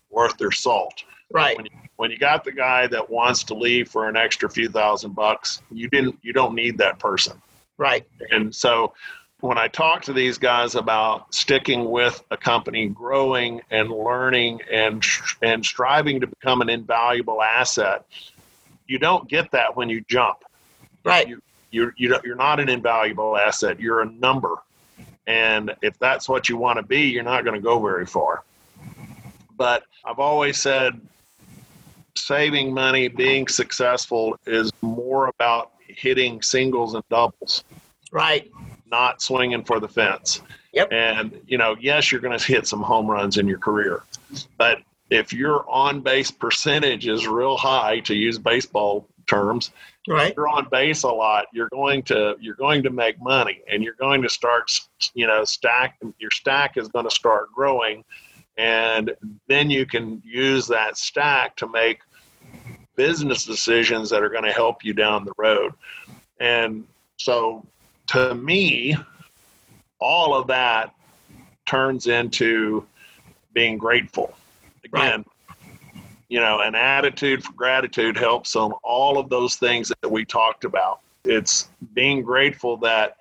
worth 0.10 0.38
their 0.38 0.52
salt. 0.52 1.04
Right. 1.32 1.58
When 1.58 1.66
you, 1.66 1.72
when 1.98 2.12
you 2.12 2.18
got 2.18 2.44
the 2.44 2.52
guy 2.52 2.88
that 2.88 3.10
wants 3.10 3.44
to 3.46 3.54
leave 3.54 3.90
for 3.90 4.08
an 4.08 4.16
extra 4.16 4.50
few 4.50 4.70
thousand 4.70 5.14
bucks, 5.14 5.62
you 5.72 5.90
didn't 5.90 6.18
you 6.22 6.34
don't 6.34 6.56
need 6.56 6.78
that 6.78 7.00
person. 7.00 7.42
Right. 7.78 8.06
And 8.32 8.54
so 8.54 8.94
when 9.42 9.58
I 9.58 9.68
talk 9.68 10.02
to 10.04 10.14
these 10.14 10.38
guys 10.38 10.76
about 10.76 11.34
sticking 11.34 11.90
with 11.90 12.24
a 12.30 12.38
company, 12.38 12.88
growing 12.88 13.62
and 13.72 13.90
learning 13.90 14.62
and 14.72 15.04
and 15.42 15.66
striving 15.66 16.20
to 16.20 16.28
become 16.28 16.62
an 16.62 16.70
invaluable 16.70 17.42
asset, 17.42 18.06
you 18.88 19.00
don't 19.00 19.28
get 19.28 19.52
that 19.52 19.76
when 19.76 19.90
you 19.90 20.04
jump. 20.08 20.44
Right. 21.04 21.28
You, 21.28 21.42
you're 21.72 21.94
you 21.98 22.16
you're 22.24 22.36
not 22.36 22.60
an 22.60 22.70
invaluable 22.70 23.38
asset. 23.38 23.80
You're 23.80 24.02
a 24.02 24.06
number, 24.06 24.56
and 25.30 25.76
if 25.84 25.98
that's 26.00 26.28
what 26.28 26.50
you 26.50 26.58
want 26.58 26.78
to 26.78 26.84
be, 26.84 27.02
you're 27.04 27.24
not 27.24 27.46
going 27.46 27.56
to 27.56 27.62
go 27.62 27.80
very 27.80 28.08
far. 28.08 28.44
But 29.56 29.84
I've 30.04 30.18
always 30.18 30.60
said 30.60 31.00
saving 32.16 32.74
money, 32.74 33.08
being 33.10 33.48
successful 33.48 34.40
is 34.48 34.72
more 34.82 35.28
about 35.28 35.74
hitting 35.88 36.42
singles 36.42 36.96
and 36.96 37.04
doubles. 37.10 37.64
Right. 38.12 38.50
Not 38.90 39.22
swinging 39.22 39.64
for 39.64 39.80
the 39.80 39.88
fence. 39.88 40.42
Yep. 40.74 40.92
And, 40.92 41.40
you 41.46 41.60
know, 41.60 41.76
yes, 41.80 42.12
you're 42.12 42.22
going 42.22 42.38
to 42.38 42.44
hit 42.44 42.66
some 42.66 42.82
home 42.82 43.06
runs 43.06 43.38
in 43.38 43.48
your 43.48 43.60
career. 43.60 44.02
But 44.58 44.80
if 45.12 45.32
your 45.32 45.64
on 45.70 46.02
base 46.02 46.32
percentage 46.32 47.08
is 47.08 47.28
real 47.28 47.56
high, 47.56 48.00
to 48.02 48.16
use 48.16 48.40
baseball 48.40 49.08
terms, 49.30 49.72
right. 50.08 50.34
you're 50.36 50.48
on 50.48 50.68
base 50.70 51.04
a 51.04 51.10
lot, 51.10 51.46
you're 51.54 51.70
going 51.70 52.02
to 52.04 52.36
you're 52.40 52.56
going 52.56 52.84
to 52.84 52.90
make 52.90 53.22
money 53.22 53.62
and 53.70 53.84
you're 53.84 53.94
going 53.96 54.22
to 54.22 54.30
start 54.30 54.72
you 55.14 55.28
know 55.28 55.44
stack 55.44 55.98
your 56.18 56.32
stack 56.32 56.78
is 56.78 56.88
going 56.88 57.06
to 57.06 57.12
start 57.12 57.52
growing 57.54 58.04
and 58.60 59.16
then 59.48 59.70
you 59.70 59.86
can 59.86 60.22
use 60.26 60.68
that 60.68 60.98
stack 60.98 61.56
to 61.56 61.68
make 61.68 62.00
business 62.98 63.46
decisions 63.46 64.10
that 64.10 64.22
are 64.22 64.28
going 64.28 64.44
to 64.44 64.52
help 64.52 64.84
you 64.84 64.94
down 64.94 65.24
the 65.24 65.32
road. 65.38 65.72
And 66.42 66.86
so 67.16 67.66
to 68.08 68.36
me, 68.36 68.98
all 70.02 70.36
of 70.36 70.48
that 70.48 70.94
turns 71.66 72.08
into 72.08 72.86
being 73.54 73.78
grateful. 73.78 74.34
Again, 74.84 75.20
right. 75.20 75.28
You 76.30 76.40
know, 76.40 76.62
an 76.62 76.76
attitude 76.76 77.44
for 77.44 77.52
gratitude 77.54 78.16
helps 78.16 78.56
on 78.56 78.72
all 78.84 79.18
of 79.18 79.30
those 79.30 79.56
things 79.56 79.92
that 80.02 80.10
we 80.10 80.24
talked 80.24 80.64
about. 80.64 81.02
It's 81.26 81.70
being 81.94 82.22
grateful 82.22 82.78
that 82.78 83.18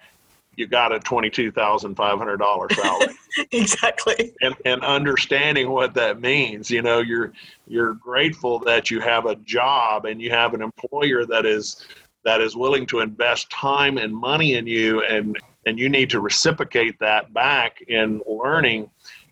you 0.56 0.66
got 0.66 0.92
a 0.92 0.98
$22,500 0.98 2.72
salary. 2.72 3.14
exactly. 3.52 4.34
And, 4.42 4.54
and 4.64 4.82
understanding 4.82 5.70
what 5.70 5.94
that 5.94 6.20
means, 6.20 6.70
you 6.70 6.82
know, 6.82 6.98
you're, 6.98 7.32
you're 7.66 7.94
grateful 7.94 8.58
that 8.60 8.90
you 8.90 9.00
have 9.00 9.26
a 9.26 9.36
job 9.36 10.04
and 10.04 10.20
you 10.20 10.30
have 10.30 10.54
an 10.54 10.62
employer 10.62 11.24
that 11.26 11.46
is, 11.46 11.86
that 12.24 12.40
is 12.40 12.56
willing 12.56 12.86
to 12.86 13.00
invest 13.00 13.48
time 13.50 13.98
and 13.98 14.12
money 14.12 14.54
in 14.54 14.66
you 14.66 15.02
and, 15.04 15.38
and 15.64 15.78
you 15.78 15.88
need 15.88 16.10
to 16.10 16.20
reciprocate 16.20 16.98
that 16.98 17.32
back 17.32 17.80
in 17.86 18.20
learning. 18.26 18.90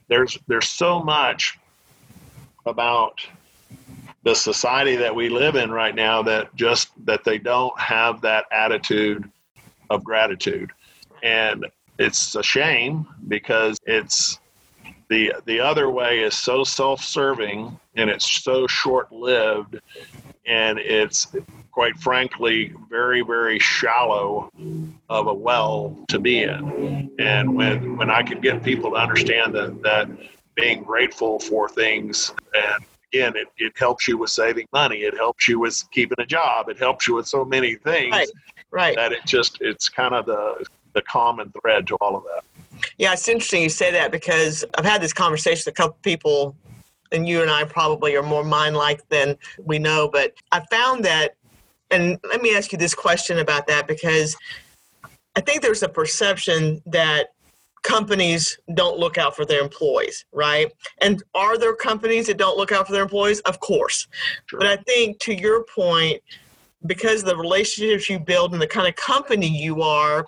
There's, 0.09 0.39
there's 0.47 0.69
so 0.69 1.03
much 1.03 1.59
about 2.67 3.21
the 4.27 4.35
society 4.35 4.97
that 4.97 5.15
we 5.15 5.29
live 5.29 5.55
in 5.55 5.71
right 5.71 5.95
now 5.95 6.21
that 6.21 6.53
just 6.57 6.89
that 7.07 7.23
they 7.23 7.39
don't 7.39 7.79
have 7.79 8.21
that 8.21 8.45
attitude 8.51 9.31
of 9.89 10.03
gratitude. 10.03 10.73
And 11.23 11.65
it's 12.01 12.35
a 12.35 12.43
shame 12.43 13.07
because 13.29 13.79
it's 13.87 14.41
the 15.09 15.33
the 15.45 15.61
other 15.61 15.91
way 15.91 16.25
is 16.25 16.37
so 16.37 16.65
self-serving 16.65 17.79
and 17.95 18.11
it's 18.11 18.29
so 18.43 18.67
short-lived 18.67 19.79
and 20.45 20.81
it's 20.81 21.29
quite 21.71 21.97
frankly 21.99 22.75
very 22.91 23.23
very 23.23 23.61
shallow 23.61 24.51
of 25.09 25.29
a 25.29 25.35
well 25.35 25.97
to 26.09 26.19
be 26.19 26.43
in. 26.43 27.15
And 27.21 27.55
when 27.55 27.97
when 27.97 28.11
i 28.11 28.25
can 28.25 28.41
get 28.41 28.65
people 28.65 28.91
to 28.91 28.97
understand 28.97 29.55
that 29.55 29.81
that 29.85 30.09
being 30.57 30.83
grateful 30.83 31.39
for 31.39 31.69
things 31.69 32.33
and 32.53 32.85
again 33.12 33.35
it, 33.37 33.49
it 33.57 33.73
helps 33.77 34.09
you 34.09 34.19
with 34.19 34.31
saving 34.31 34.66
money 34.73 34.99
it 34.99 35.14
helps 35.16 35.49
you 35.49 35.59
with 35.59 35.83
keeping 35.90 36.19
a 36.19 36.27
job 36.27 36.69
it 36.69 36.79
helps 36.79 37.07
you 37.07 37.14
with 37.14 37.27
so 37.27 37.45
many 37.45 37.75
things 37.77 38.12
right 38.12 38.29
right 38.71 38.97
that 38.97 39.12
it 39.12 39.25
just 39.25 39.59
it's 39.61 39.88
kind 39.88 40.14
of 40.14 40.27
the 40.27 40.66
the 40.97 41.03
common 41.03 41.53
thread 41.61 41.87
to 41.87 41.95
all 41.97 42.16
of 42.16 42.25
that. 42.25 42.42
Yeah, 42.99 43.12
it's 43.12 43.29
interesting 43.29 43.62
you 43.62 43.69
say 43.69 43.92
that 43.92 44.11
because 44.11 44.64
I've 44.77 44.85
had 44.85 45.01
this 45.01 45.12
conversation 45.12 45.62
with 45.66 45.75
a 45.75 45.77
couple 45.77 45.99
people, 46.03 46.57
and 47.12 47.29
you 47.29 47.42
and 47.42 47.51
I 47.51 47.64
probably 47.64 48.16
are 48.16 48.23
more 48.23 48.42
mind 48.42 48.77
like 48.77 49.07
than 49.11 49.37
we 49.62 49.79
know. 49.79 50.09
But 50.09 50.35
I 50.51 50.64
found 50.71 51.05
that, 51.05 51.37
and 51.90 52.19
let 52.29 52.42
me 52.42 52.57
ask 52.57 52.73
you 52.73 52.79
this 52.79 52.95
question 52.95 53.38
about 53.38 53.69
that 53.69 53.87
because 53.87 54.37
I 55.37 55.42
think 55.42 55.62
there's 55.62 55.83
a 55.83 55.88
perception 55.88 56.83
that 56.87 57.29
companies 57.83 58.59
don't 58.75 58.99
look 58.99 59.19
out 59.19 59.37
for 59.37 59.45
their 59.45 59.61
employees, 59.61 60.25
right? 60.33 60.73
And 61.01 61.23
are 61.35 61.57
there 61.59 61.75
companies 61.75 62.27
that 62.27 62.37
don't 62.37 62.57
look 62.57 62.73
out 62.73 62.87
for 62.87 62.93
their 62.93 63.03
employees? 63.03 63.41
Of 63.41 63.61
course. 63.61 64.09
Sure. 64.47 64.59
But 64.59 64.69
I 64.69 64.77
think 64.83 65.19
to 65.21 65.35
your 65.35 65.65
point, 65.65 66.23
because 66.87 67.23
the 67.23 67.37
relationships 67.37 68.11
you 68.11 68.19
build 68.19 68.53
and 68.53 68.61
the 68.61 68.67
kind 68.67 68.89
of 68.89 68.97
company 68.97 69.49
you 69.49 69.83
are, 69.83 70.27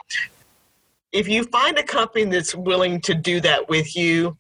if 1.12 1.28
you 1.28 1.44
find 1.44 1.78
a 1.78 1.82
company 1.82 2.24
that's 2.24 2.54
willing 2.54 3.00
to 3.02 3.14
do 3.14 3.40
that 3.40 3.68
with 3.68 3.96
you, 3.96 4.36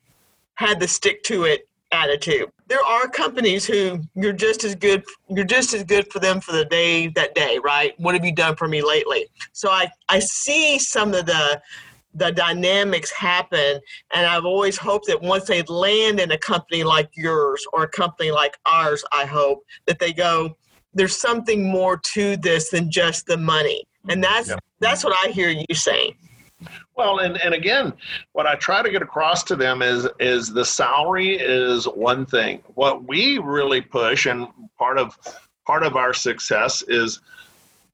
had 0.54 0.80
the 0.80 0.88
stick 0.88 1.22
to 1.24 1.44
it 1.44 1.68
attitude. 1.92 2.50
There 2.66 2.84
are 2.84 3.08
companies 3.08 3.64
who 3.64 4.00
you're 4.14 4.32
just 4.32 4.64
as 4.64 4.74
good 4.74 5.04
you're 5.30 5.44
just 5.44 5.72
as 5.72 5.84
good 5.84 6.10
for 6.12 6.18
them 6.18 6.40
for 6.40 6.52
the 6.52 6.64
day 6.66 7.08
that 7.08 7.34
day, 7.34 7.58
right? 7.62 7.98
What 7.98 8.14
have 8.14 8.24
you 8.24 8.32
done 8.32 8.56
for 8.56 8.68
me 8.68 8.82
lately? 8.82 9.26
So 9.52 9.70
I 9.70 9.88
I 10.08 10.18
see 10.18 10.78
some 10.78 11.14
of 11.14 11.26
the 11.26 11.62
the 12.14 12.32
dynamics 12.32 13.10
happen 13.12 13.80
and 14.14 14.26
I've 14.26 14.44
always 14.44 14.76
hoped 14.76 15.06
that 15.06 15.20
once 15.20 15.44
they 15.44 15.62
land 15.62 16.20
in 16.20 16.30
a 16.32 16.38
company 16.38 16.82
like 16.82 17.10
yours 17.14 17.64
or 17.72 17.84
a 17.84 17.88
company 17.88 18.30
like 18.30 18.56
ours, 18.66 19.04
I 19.12 19.24
hope 19.24 19.64
that 19.86 19.98
they 19.98 20.12
go 20.12 20.56
there's 20.94 21.18
something 21.18 21.70
more 21.70 21.98
to 22.14 22.36
this 22.36 22.70
than 22.70 22.90
just 22.90 23.26
the 23.26 23.36
money. 23.36 23.84
And 24.08 24.22
that's 24.22 24.48
yeah. 24.48 24.56
that's 24.80 25.04
what 25.04 25.14
I 25.24 25.30
hear 25.30 25.48
you 25.50 25.74
saying. 25.74 26.14
Well, 26.96 27.20
and, 27.20 27.40
and 27.40 27.54
again, 27.54 27.92
what 28.32 28.46
I 28.46 28.56
try 28.56 28.82
to 28.82 28.90
get 28.90 29.02
across 29.02 29.44
to 29.44 29.56
them 29.56 29.82
is 29.82 30.08
is 30.18 30.52
the 30.52 30.64
salary 30.64 31.36
is 31.36 31.84
one 31.86 32.26
thing. 32.26 32.62
What 32.74 33.04
we 33.04 33.38
really 33.38 33.80
push, 33.80 34.26
and 34.26 34.48
part 34.78 34.98
of 34.98 35.16
part 35.66 35.84
of 35.84 35.96
our 35.96 36.12
success 36.12 36.82
is 36.88 37.20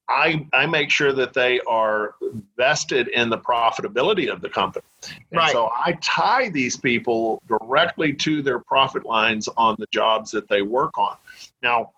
I 0.08 0.46
I 0.52 0.66
make 0.66 0.90
sure 0.90 1.12
that 1.12 1.32
they 1.32 1.60
are 1.60 2.14
vested 2.56 3.08
in 3.08 3.30
the 3.30 3.38
profitability 3.38 4.30
of 4.30 4.40
the 4.40 4.48
company. 4.48 4.84
And 5.02 5.38
right. 5.38 5.52
so 5.52 5.70
I 5.74 5.98
tie 6.02 6.48
these 6.50 6.76
people 6.76 7.42
directly 7.48 8.12
to 8.14 8.42
their 8.42 8.58
profit 8.58 9.04
lines 9.04 9.48
on 9.56 9.76
the 9.78 9.86
jobs 9.90 10.30
that 10.32 10.48
they 10.48 10.62
work 10.62 10.98
on. 10.98 11.16
Now, 11.62 11.92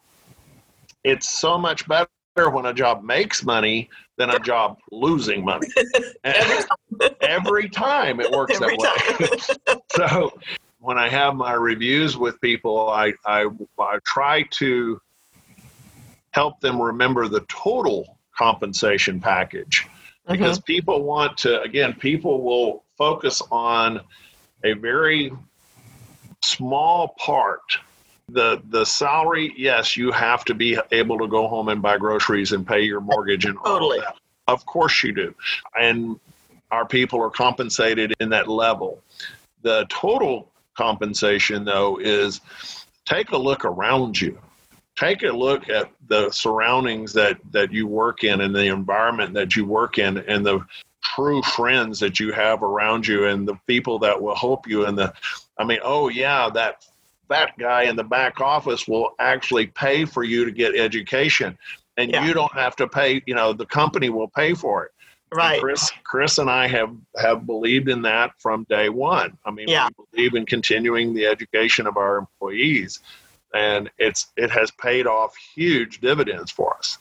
it's 1.05 1.29
so 1.29 1.59
much 1.59 1.87
better 1.89 2.07
when 2.51 2.67
a 2.67 2.75
job 2.75 3.03
makes 3.03 3.45
money 3.45 3.89
than 4.17 4.31
a 4.31 4.39
job 4.39 4.79
losing 4.91 5.45
money. 5.45 5.69
every, 6.25 6.65
time. 6.65 7.11
every 7.21 7.69
time 7.69 8.21
it 8.21 8.31
works 8.31 8.61
every 8.61 8.77
that 8.77 9.57
way. 9.67 9.77
so 9.97 10.33
when 10.81 10.99
I 10.99 11.09
have 11.09 11.35
my 11.35 11.53
reviews 11.53 12.17
with 12.17 12.41
people, 12.41 12.89
I, 12.91 13.13
I, 13.25 13.47
I 13.79 13.99
try 14.05 14.43
to 14.53 15.01
help 16.37 16.61
them 16.61 16.81
remember 16.81 17.29
the 17.29 17.41
total 17.49 18.19
compensation 18.37 19.19
package. 19.21 19.89
Because 20.29 20.59
mm-hmm. 20.59 20.67
people 20.67 21.03
want 21.03 21.39
to, 21.39 21.63
again, 21.63 21.95
people 21.95 22.43
will 22.43 22.85
focus 22.99 23.41
on 23.51 24.03
a 24.63 24.75
very 24.75 25.33
small 26.45 27.15
part. 27.19 27.79
The 28.29 28.61
the 28.71 28.85
salary 28.85 29.55
yes 29.57 29.97
you 29.97 30.11
have 30.11 30.45
to 30.47 30.55
be 30.55 30.77
able 30.91 31.19
to 31.19 31.29
go 31.29 31.47
home 31.47 31.69
and 31.69 31.81
buy 31.81 31.97
groceries 31.97 32.53
and 32.53 32.67
pay 32.67 32.83
your 32.83 33.01
mortgage 33.01 33.45
and 33.45 33.57
totally. 33.65 33.99
all 34.01 34.05
that. 34.05 34.17
Of 34.49 34.67
course 34.67 35.05
you 35.05 35.13
do. 35.13 35.35
And 35.79 36.19
our 36.73 36.85
people 36.85 37.23
are 37.23 37.31
compensated 37.31 38.15
in 38.19 38.31
that 38.31 38.49
level. 38.49 39.01
The 39.63 39.87
total 39.89 40.51
compensation 40.75 41.65
though 41.65 41.99
is 41.99 42.41
take 43.05 43.31
a 43.31 43.39
look 43.39 43.65
around 43.65 44.21
you 44.21 44.39
take 44.97 45.23
a 45.23 45.31
look 45.31 45.69
at 45.69 45.91
the 46.09 46.31
surroundings 46.31 47.13
that 47.13 47.39
that 47.51 47.73
you 47.73 47.87
work 47.87 48.25
in 48.25 48.41
and 48.41 48.55
the 48.55 48.67
environment 48.67 49.35
that 49.35 49.55
you 49.55 49.65
work 49.65 49.99
in 49.99 50.19
and 50.19 50.45
the 50.45 50.61
true 51.03 51.43
friends 51.43 52.01
that 52.01 52.19
you 52.19 52.33
have 52.33 52.63
around 52.63 53.07
you 53.07 53.27
and 53.27 53.47
the 53.47 53.55
people 53.67 53.99
that 53.99 54.21
will 54.21 54.35
help 54.35 54.67
you 54.67 54.87
and 54.87 54.99
the 54.99 55.13
i 55.59 55.65
mean 55.65 55.79
oh 55.85 56.09
yeah 56.09 56.49
that 56.53 56.85
that 57.29 57.57
guy 57.59 57.85
in 57.85 57.97
the 57.97 58.05
back 58.05 58.41
office 58.41 58.87
will 58.87 59.11
actually 59.19 59.67
pay 59.67 60.05
for 60.05 60.25
you 60.25 60.45
to 60.45 60.51
get 60.51 60.77
education. 60.77 61.57
And 61.97 62.11
yeah. 62.11 62.27
you 62.27 62.35
don't 62.35 62.53
have 62.53 62.77
to 62.77 62.89
pay 62.89 63.23
you 63.27 63.35
know 63.35 63.53
the 63.53 63.67
company 63.67 64.11
will 64.11 64.29
pay 64.29 64.55
for 64.55 64.85
it. 64.85 64.93
Right. 65.35 65.55
And 65.55 65.63
chris 65.63 65.91
chris 66.05 66.39
and 66.39 66.51
i 66.51 66.69
have 66.69 66.95
have 67.17 67.47
believed 67.47 67.89
in 67.89 68.03
that 68.03 68.33
from 68.39 68.65
day 68.69 68.89
one. 68.89 69.37
I 69.45 69.51
mean 69.51 69.69
yeah. 69.69 69.89
we 69.97 70.05
believe 70.13 70.35
in 70.35 70.47
continuing 70.47 71.15
the 71.15 71.27
education 71.27 71.87
of 71.87 71.97
our 71.97 72.19
employees 72.19 73.01
and 73.57 73.91
it's 73.99 74.29
it 74.37 74.51
has 74.51 74.71
paid 74.71 75.07
off 75.07 75.35
huge 75.37 76.01
dividends 76.01 76.51
for 76.51 76.77
us 76.77 76.99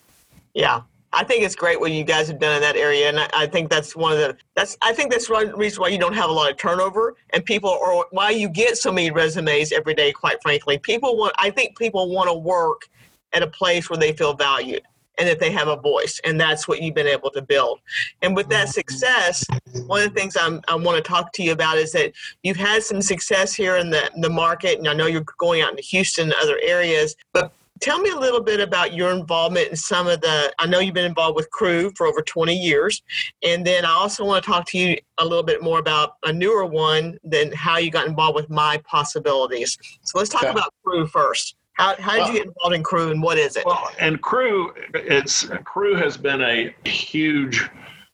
yeah 0.53 0.81
I 1.17 1.23
think 1.23 1.45
it's 1.45 1.55
great 1.55 1.79
what 1.79 1.93
you 1.93 2.03
guys 2.03 2.27
have 2.27 2.39
done 2.39 2.57
in 2.57 2.61
that 2.61 2.75
area, 2.75 3.07
and 3.07 3.17
I, 3.17 3.29
I 3.33 3.47
think 3.47 3.69
that's 3.69 3.95
one 3.95 4.11
of 4.11 4.17
the 4.17 4.35
that's 4.53 4.77
I 4.81 4.91
think 4.91 5.11
that's 5.11 5.29
one 5.29 5.57
reason 5.57 5.79
why 5.79 5.87
you 5.87 5.97
don't 5.97 6.13
have 6.13 6.29
a 6.29 6.33
lot 6.33 6.51
of 6.51 6.57
turnover, 6.57 7.15
and 7.29 7.45
people 7.45 7.69
or 7.69 8.05
why 8.11 8.31
you 8.31 8.49
get 8.49 8.77
so 8.77 8.91
many 8.91 9.11
resumes 9.11 9.71
every 9.71 9.93
day. 9.93 10.11
Quite 10.11 10.41
frankly, 10.41 10.77
people 10.77 11.15
want. 11.15 11.33
I 11.39 11.51
think 11.51 11.77
people 11.77 12.09
want 12.09 12.27
to 12.27 12.33
work 12.33 12.89
at 13.31 13.41
a 13.41 13.47
place 13.47 13.89
where 13.89 13.95
they 13.97 14.11
feel 14.11 14.33
valued 14.33 14.81
and 15.17 15.27
that 15.27 15.39
they 15.39 15.51
have 15.51 15.67
a 15.67 15.75
voice, 15.75 16.19
and 16.23 16.39
that's 16.39 16.67
what 16.67 16.81
you've 16.81 16.95
been 16.95 17.07
able 17.07 17.31
to 17.31 17.41
build. 17.41 17.79
And 18.21 18.35
with 18.35 18.49
that 18.49 18.67
mm-hmm. 18.67 18.71
success, 18.71 19.45
one 19.85 20.03
of 20.03 20.13
the 20.13 20.19
things 20.19 20.35
I'm, 20.37 20.61
i 20.67 20.75
want 20.75 20.97
to 20.97 21.07
talk 21.07 21.31
to 21.33 21.43
you 21.43 21.51
about 21.51 21.77
is 21.77 21.91
that 21.93 22.13
you've 22.43 22.57
had 22.57 22.83
some 22.83 23.01
success 23.01 23.53
here 23.53 23.77
in 23.77 23.89
the 23.89 24.09
the 24.17 24.29
market, 24.29 24.77
and 24.79 24.87
I 24.87 24.93
know 24.93 25.07
you're 25.07 25.25
going 25.37 25.61
out 25.61 25.71
into 25.71 25.83
Houston 25.83 26.25
and 26.25 26.33
other 26.41 26.59
areas, 26.61 27.15
but 27.33 27.51
Tell 27.81 27.99
me 27.99 28.09
a 28.09 28.15
little 28.17 28.41
bit 28.41 28.61
about 28.61 28.93
your 28.93 29.11
involvement 29.11 29.67
in 29.67 29.75
some 29.75 30.07
of 30.07 30.21
the. 30.21 30.53
I 30.59 30.65
know 30.65 30.79
you've 30.79 30.93
been 30.93 31.03
involved 31.05 31.35
with 31.35 31.49
crew 31.51 31.91
for 31.97 32.07
over 32.07 32.21
20 32.21 32.55
years. 32.55 33.03
And 33.43 33.67
then 33.67 33.83
I 33.83 33.91
also 33.91 34.23
want 34.23 34.43
to 34.43 34.49
talk 34.49 34.65
to 34.67 34.77
you 34.77 34.97
a 35.17 35.25
little 35.25 35.43
bit 35.43 35.61
more 35.61 35.79
about 35.79 36.13
a 36.23 36.31
newer 36.31 36.65
one 36.65 37.17
than 37.23 37.51
how 37.51 37.77
you 37.77 37.91
got 37.91 38.07
involved 38.07 38.35
with 38.35 38.49
My 38.49 38.81
Possibilities. 38.89 39.77
So 40.03 40.17
let's 40.17 40.29
talk 40.29 40.43
okay. 40.43 40.51
about 40.51 40.73
crew 40.85 41.05
first. 41.05 41.57
How, 41.75 41.95
how 41.99 42.13
did 42.13 42.19
well, 42.19 42.27
you 42.27 42.33
get 42.39 42.47
involved 42.47 42.75
in 42.75 42.83
Crew 42.83 43.11
and 43.11 43.21
what 43.21 43.37
is 43.37 43.55
it? 43.57 43.65
Well, 43.65 43.91
and 43.99 44.21
Crew, 44.21 44.73
it's 44.93 45.45
CREW 45.45 45.95
has 45.97 46.17
been 46.17 46.41
a 46.41 46.73
huge. 46.87 47.69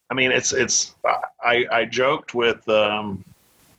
I 0.09 0.13
mean, 0.13 0.31
it's 0.31 0.51
it's. 0.51 0.95
I 1.43 1.65
I 1.71 1.85
joked 1.85 2.33
with. 2.33 2.67
Um, 2.67 3.23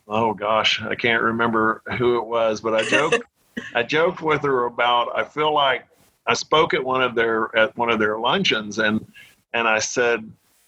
oh 0.09 0.35
gosh, 0.35 0.81
I 0.83 0.95
can't 0.95 1.23
remember 1.23 1.83
who 1.99 2.19
it 2.19 2.27
was, 2.27 2.61
but 2.61 2.75
I 2.75 2.85
joked. 2.85 3.23
I 3.75 3.83
joked 3.83 4.23
with 4.23 4.43
her 4.43 4.65
about 4.65 5.13
I 5.15 5.25
feel 5.25 5.53
like 5.53 5.87
I 6.27 6.35
spoke 6.35 6.75
at 6.75 6.83
one 6.83 7.03
of 7.03 7.15
their 7.15 7.55
at 7.57 7.77
one 7.77 7.91
of 7.91 7.99
their 7.99 8.19
luncheons 8.19 8.79
and 8.79 9.05
and 9.53 9.69
I 9.69 9.79
said 9.79 10.21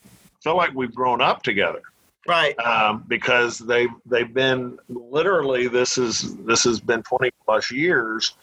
I 0.04 0.08
feel 0.42 0.56
like 0.56 0.74
we've 0.74 0.94
grown 0.94 1.22
up 1.22 1.42
together 1.42 1.80
right 2.26 2.58
um, 2.58 3.04
because 3.08 3.58
they've 3.58 3.88
they've 4.04 4.32
been 4.32 4.78
literally 4.88 5.66
this 5.66 5.96
is 5.96 6.36
this 6.44 6.64
has 6.64 6.80
been 6.80 7.02
20 7.02 7.30
plus 7.44 7.70
years 7.70 8.34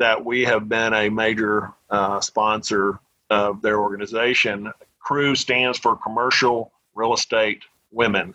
that 0.00 0.24
we 0.24 0.44
have 0.46 0.68
been 0.68 0.94
a 0.94 1.10
major 1.10 1.72
uh, 1.90 2.20
sponsor 2.20 2.98
of 3.28 3.60
their 3.62 3.78
organization. 3.80 4.72
CREW 4.98 5.36
stands 5.36 5.78
for 5.78 5.94
commercial 5.94 6.72
real 6.94 7.12
estate 7.14 7.62
women. 7.92 8.34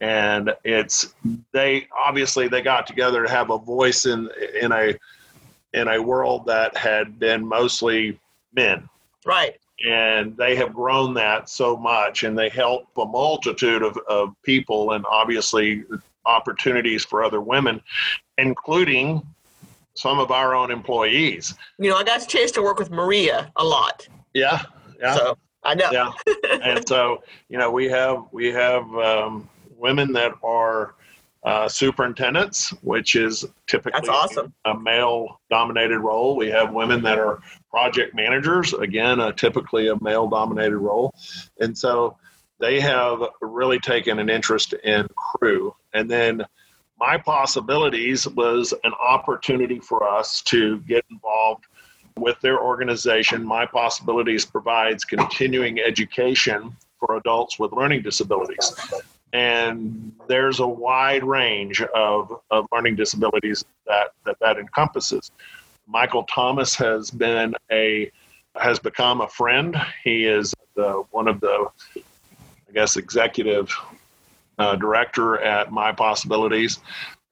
And 0.00 0.52
it's 0.64 1.14
they 1.52 1.86
obviously 1.96 2.48
they 2.48 2.62
got 2.62 2.86
together 2.88 3.22
to 3.22 3.30
have 3.30 3.50
a 3.50 3.58
voice 3.58 4.04
in 4.06 4.28
in 4.60 4.72
a 4.72 4.98
in 5.72 5.86
a 5.86 6.02
world 6.02 6.46
that 6.46 6.76
had 6.76 7.20
been 7.20 7.46
mostly 7.46 8.18
men. 8.52 8.88
Right. 9.24 9.60
And 9.86 10.36
they 10.36 10.56
have 10.56 10.72
grown 10.72 11.14
that 11.14 11.48
so 11.48 11.76
much 11.76 12.24
and 12.24 12.36
they 12.36 12.48
help 12.48 12.88
a 12.96 13.04
multitude 13.04 13.82
of, 13.82 13.96
of 14.08 14.34
people 14.42 14.92
and 14.92 15.04
obviously 15.08 15.84
opportunities 16.24 17.04
for 17.04 17.22
other 17.22 17.40
women 17.40 17.80
including 18.38 19.22
some 19.94 20.18
of 20.18 20.30
our 20.30 20.54
own 20.54 20.70
employees 20.70 21.54
you 21.78 21.90
know 21.90 21.96
i 21.96 22.04
got 22.04 22.22
a 22.22 22.26
chance 22.26 22.50
to 22.50 22.62
work 22.62 22.78
with 22.78 22.90
maria 22.90 23.50
a 23.56 23.64
lot 23.64 24.06
yeah 24.34 24.62
yeah 25.00 25.14
so 25.14 25.36
i 25.64 25.74
know 25.74 25.90
yeah 25.92 26.10
and 26.62 26.86
so 26.88 27.22
you 27.48 27.58
know 27.58 27.70
we 27.70 27.88
have 27.88 28.24
we 28.32 28.52
have 28.52 28.84
um, 28.96 29.48
women 29.76 30.12
that 30.12 30.32
are 30.42 30.94
uh, 31.44 31.68
superintendents, 31.68 32.70
which 32.82 33.16
is 33.16 33.44
typically 33.66 33.92
That's 33.94 34.08
awesome. 34.08 34.54
a 34.64 34.78
male 34.78 35.40
dominated 35.50 35.98
role. 35.98 36.36
We 36.36 36.48
have 36.50 36.72
women 36.72 37.02
that 37.02 37.18
are 37.18 37.40
project 37.68 38.14
managers, 38.14 38.72
again, 38.72 39.18
uh, 39.18 39.32
typically 39.32 39.88
a 39.88 40.00
male 40.00 40.28
dominated 40.28 40.78
role. 40.78 41.12
And 41.58 41.76
so 41.76 42.16
they 42.60 42.80
have 42.80 43.18
really 43.40 43.80
taken 43.80 44.20
an 44.20 44.30
interest 44.30 44.72
in 44.72 45.08
CREW. 45.16 45.72
And 45.92 46.08
then 46.08 46.44
my 47.06 47.16
possibilities 47.18 48.28
was 48.28 48.72
an 48.84 48.92
opportunity 48.94 49.80
for 49.80 50.08
us 50.08 50.40
to 50.42 50.78
get 50.82 51.04
involved 51.10 51.64
with 52.16 52.40
their 52.40 52.60
organization. 52.60 53.44
My 53.44 53.66
possibilities 53.66 54.44
provides 54.44 55.04
continuing 55.04 55.80
education 55.80 56.76
for 57.00 57.16
adults 57.16 57.58
with 57.58 57.72
learning 57.72 58.02
disabilities 58.02 58.72
and 59.32 60.12
there's 60.28 60.60
a 60.60 60.66
wide 60.66 61.24
range 61.24 61.82
of, 61.94 62.40
of 62.50 62.66
learning 62.72 62.96
disabilities 62.96 63.64
that, 63.86 64.08
that 64.24 64.36
that 64.40 64.58
encompasses. 64.58 65.30
Michael 65.86 66.24
Thomas 66.24 66.74
has 66.76 67.10
been 67.10 67.54
a 67.70 68.10
has 68.60 68.78
become 68.78 69.22
a 69.22 69.28
friend. 69.28 69.76
He 70.04 70.26
is 70.26 70.54
the 70.74 71.02
one 71.10 71.28
of 71.28 71.40
the 71.40 71.66
I 71.96 72.72
guess 72.74 72.96
executive 72.96 73.74
uh, 74.62 74.76
director 74.76 75.40
at 75.40 75.72
My 75.72 75.90
Possibilities, 75.90 76.78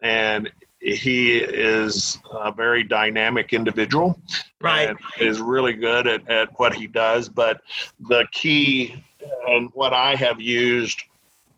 and 0.03 0.51
he 0.81 1.39
is 1.39 2.19
a 2.33 2.51
very 2.51 2.83
dynamic 2.83 3.53
individual. 3.53 4.21
Right, 4.61 4.97
is 5.21 5.41
really 5.41 5.75
good 5.75 6.07
at, 6.07 6.29
at 6.29 6.59
what 6.59 6.75
he 6.75 6.87
does. 6.87 7.29
But 7.29 7.61
the 8.09 8.27
key 8.33 9.03
and 9.47 9.71
what 9.75 9.93
I 9.93 10.17
have 10.17 10.41
used 10.41 11.03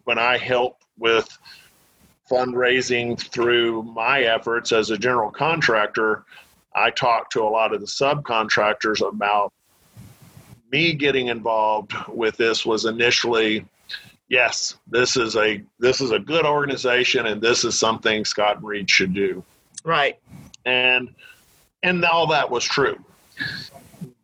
when 0.04 0.18
I 0.18 0.37
help 0.37 0.78
with 0.98 1.26
fundraising 2.30 3.18
through 3.18 3.82
my 3.85 4.22
efforts 4.22 4.72
as 4.72 4.90
a 4.90 4.98
general 4.98 5.30
contractor, 5.30 6.24
I 6.74 6.90
talk 6.90 7.30
to 7.30 7.42
a 7.42 7.48
lot 7.48 7.72
of 7.72 7.80
the 7.80 7.87
subcontractors 7.87 9.06
about 9.06 9.52
me 10.70 10.94
getting 10.94 11.28
involved 11.28 11.92
with 12.08 12.37
this 12.37 12.66
was 12.66 12.85
initially 12.85 13.66
yes 14.32 14.78
this 14.88 15.16
is 15.16 15.36
a 15.36 15.62
this 15.78 16.00
is 16.00 16.10
a 16.10 16.18
good 16.18 16.46
organization 16.46 17.26
and 17.26 17.40
this 17.40 17.64
is 17.64 17.78
something 17.78 18.24
Scott 18.24 18.64
Reed 18.64 18.88
should 18.88 19.12
do 19.12 19.44
right 19.84 20.18
and 20.64 21.14
and 21.82 22.04
all 22.04 22.26
that 22.28 22.50
was 22.50 22.64
true 22.64 22.98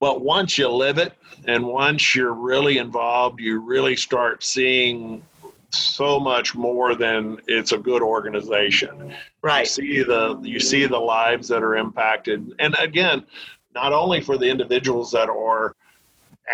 but 0.00 0.22
once 0.22 0.56
you 0.56 0.68
live 0.68 0.96
it 0.96 1.12
and 1.44 1.64
once 1.64 2.14
you're 2.14 2.32
really 2.32 2.78
involved 2.78 3.38
you 3.38 3.60
really 3.60 3.94
start 3.94 4.42
seeing 4.42 5.22
so 5.70 6.18
much 6.18 6.54
more 6.54 6.94
than 6.94 7.38
it's 7.46 7.72
a 7.72 7.78
good 7.78 8.00
organization. 8.00 9.14
Right. 9.42 9.60
You 9.60 9.66
see 9.66 10.02
the 10.02 10.40
you 10.42 10.60
see 10.60 10.86
the 10.86 10.98
lives 10.98 11.46
that 11.48 11.62
are 11.62 11.76
impacted, 11.76 12.54
and 12.58 12.74
again, 12.78 13.24
not 13.74 13.92
only 13.92 14.20
for 14.22 14.38
the 14.38 14.48
individuals 14.48 15.12
that 15.12 15.28
are 15.28 15.76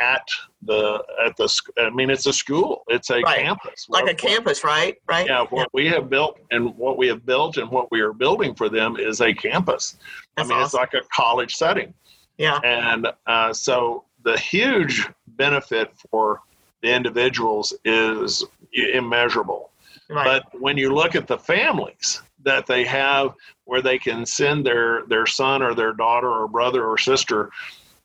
at 0.00 0.26
the 0.62 1.02
at 1.24 1.36
the 1.36 1.52
I 1.78 1.90
mean 1.90 2.10
it's 2.10 2.26
a 2.26 2.32
school 2.32 2.82
it's 2.88 3.10
a 3.10 3.20
right. 3.20 3.38
campus 3.38 3.86
like 3.88 4.04
what, 4.04 4.12
a 4.12 4.14
campus 4.14 4.64
right 4.64 4.96
right 5.06 5.26
yeah 5.26 5.44
what 5.50 5.60
yeah. 5.60 5.66
we 5.72 5.88
have 5.88 6.10
built 6.10 6.38
and 6.50 6.74
what 6.76 6.96
we 6.96 7.06
have 7.08 7.24
built 7.26 7.58
and 7.58 7.70
what 7.70 7.90
we 7.90 8.00
are 8.00 8.12
building 8.12 8.54
for 8.54 8.68
them 8.68 8.96
is 8.96 9.20
a 9.20 9.32
campus 9.32 9.96
That's 10.36 10.50
I 10.50 10.54
mean 10.54 10.62
awesome. 10.62 10.80
it's 10.80 10.92
like 10.92 11.02
a 11.02 11.06
college 11.14 11.54
setting 11.54 11.94
yeah 12.38 12.58
and 12.64 13.08
uh, 13.26 13.52
so 13.52 14.04
the 14.24 14.38
huge 14.38 15.08
benefit 15.36 15.92
for 16.10 16.40
the 16.82 16.92
individuals 16.92 17.72
is 17.84 18.44
immeasurable. 18.72 19.70
Right. 20.10 20.42
But 20.52 20.60
when 20.60 20.76
you 20.76 20.92
look 20.92 21.14
at 21.14 21.26
the 21.26 21.38
families 21.38 22.20
that 22.42 22.66
they 22.66 22.84
have 22.84 23.34
where 23.64 23.80
they 23.80 23.98
can 23.98 24.26
send 24.26 24.66
their, 24.66 25.06
their 25.06 25.26
son 25.26 25.62
or 25.62 25.74
their 25.74 25.94
daughter 25.94 26.28
or 26.28 26.46
brother 26.46 26.84
or 26.84 26.98
sister 26.98 27.50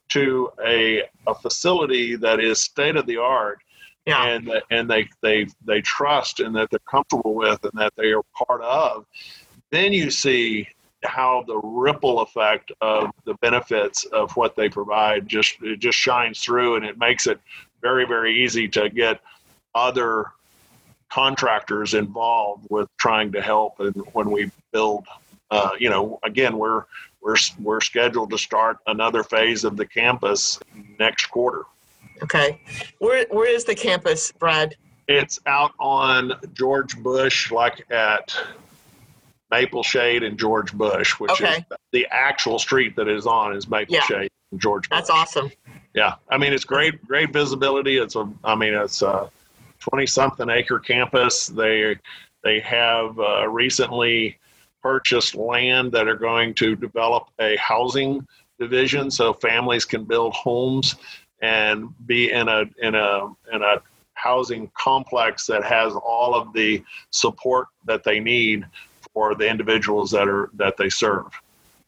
to 0.09 0.49
a, 0.65 1.03
a 1.27 1.35
facility 1.35 2.15
that 2.15 2.39
is 2.39 2.59
state 2.59 2.95
of 2.95 3.05
the 3.05 3.17
art 3.17 3.59
yeah. 4.05 4.27
and 4.27 4.51
and 4.71 4.89
they, 4.89 5.07
they 5.21 5.47
they 5.65 5.81
trust 5.81 6.39
and 6.39 6.55
that 6.55 6.69
they're 6.69 6.79
comfortable 6.89 7.35
with 7.35 7.63
and 7.63 7.73
that 7.75 7.93
they 7.95 8.11
are 8.11 8.23
part 8.47 8.61
of, 8.61 9.05
then 9.71 9.93
you 9.93 10.09
see 10.09 10.67
how 11.03 11.43
the 11.47 11.57
ripple 11.57 12.21
effect 12.21 12.71
of 12.81 13.09
the 13.25 13.33
benefits 13.35 14.03
of 14.05 14.35
what 14.35 14.55
they 14.55 14.67
provide 14.67 15.27
just 15.27 15.55
it 15.61 15.79
just 15.79 15.97
shines 15.97 16.41
through 16.41 16.75
and 16.75 16.85
it 16.85 16.97
makes 16.97 17.27
it 17.27 17.39
very 17.81 18.05
very 18.05 18.43
easy 18.43 18.67
to 18.67 18.89
get 18.89 19.21
other 19.75 20.25
contractors 21.09 21.93
involved 21.93 22.67
with 22.69 22.89
trying 22.97 23.31
to 23.31 23.41
help 23.41 23.79
and 23.79 23.95
when 24.11 24.29
we 24.29 24.51
build 24.73 25.05
uh, 25.51 25.69
you 25.79 25.89
know 25.89 26.19
again 26.23 26.57
we're 26.57 26.83
we're 27.21 27.35
we're 27.59 27.81
scheduled 27.81 28.29
to 28.31 28.37
start 28.37 28.77
another 28.87 29.23
phase 29.23 29.63
of 29.63 29.77
the 29.77 29.85
campus 29.85 30.59
next 30.99 31.27
quarter. 31.27 31.63
Okay. 32.23 32.61
Where 32.99 33.25
where 33.29 33.53
is 33.53 33.65
the 33.65 33.75
campus 33.75 34.31
brad? 34.31 34.75
It's 35.07 35.39
out 35.45 35.71
on 35.79 36.33
george 36.53 36.97
bush 37.01 37.51
like 37.51 37.89
at 37.91 38.35
maple 39.49 39.81
shade 39.81 40.21
and 40.21 40.37
george 40.37 40.71
bush 40.73 41.19
which 41.19 41.31
okay. 41.31 41.55
is 41.55 41.63
the 41.91 42.07
actual 42.11 42.59
street 42.59 42.95
that 42.95 43.07
is 43.07 43.25
on 43.25 43.55
is 43.55 43.67
maple 43.67 43.95
yeah. 43.95 44.03
shade 44.03 44.29
and 44.51 44.61
george 44.61 44.87
bush. 44.87 44.97
that's 44.97 45.09
awesome. 45.09 45.51
Yeah. 45.95 46.15
I 46.29 46.37
mean 46.37 46.53
it's 46.53 46.65
great 46.65 47.05
great 47.07 47.33
visibility. 47.33 47.97
It's 47.97 48.15
a 48.15 48.31
i 48.43 48.55
mean 48.55 48.73
it's 48.73 49.01
a 49.01 49.29
20 49.79 50.05
something 50.05 50.49
acre 50.49 50.79
campus. 50.79 51.47
They 51.47 51.95
they 52.43 52.59
have 52.61 53.19
uh, 53.19 53.47
recently 53.47 54.38
purchased 54.81 55.35
land 55.35 55.91
that 55.91 56.07
are 56.07 56.15
going 56.17 56.53
to 56.55 56.75
develop 56.75 57.27
a 57.39 57.55
housing 57.57 58.25
division 58.59 59.09
so 59.09 59.33
families 59.33 59.85
can 59.85 60.03
build 60.03 60.33
homes 60.33 60.95
and 61.41 61.89
be 62.05 62.31
in 62.31 62.47
a 62.47 62.63
in 62.81 62.95
a 62.95 63.27
in 63.53 63.61
a 63.61 63.81
housing 64.13 64.69
complex 64.77 65.45
that 65.45 65.63
has 65.63 65.93
all 65.93 66.35
of 66.35 66.51
the 66.53 66.83
support 67.11 67.67
that 67.85 68.03
they 68.03 68.19
need 68.19 68.65
for 69.13 69.33
the 69.35 69.49
individuals 69.49 70.11
that 70.11 70.27
are 70.27 70.49
that 70.53 70.75
they 70.77 70.89
serve. 70.89 71.27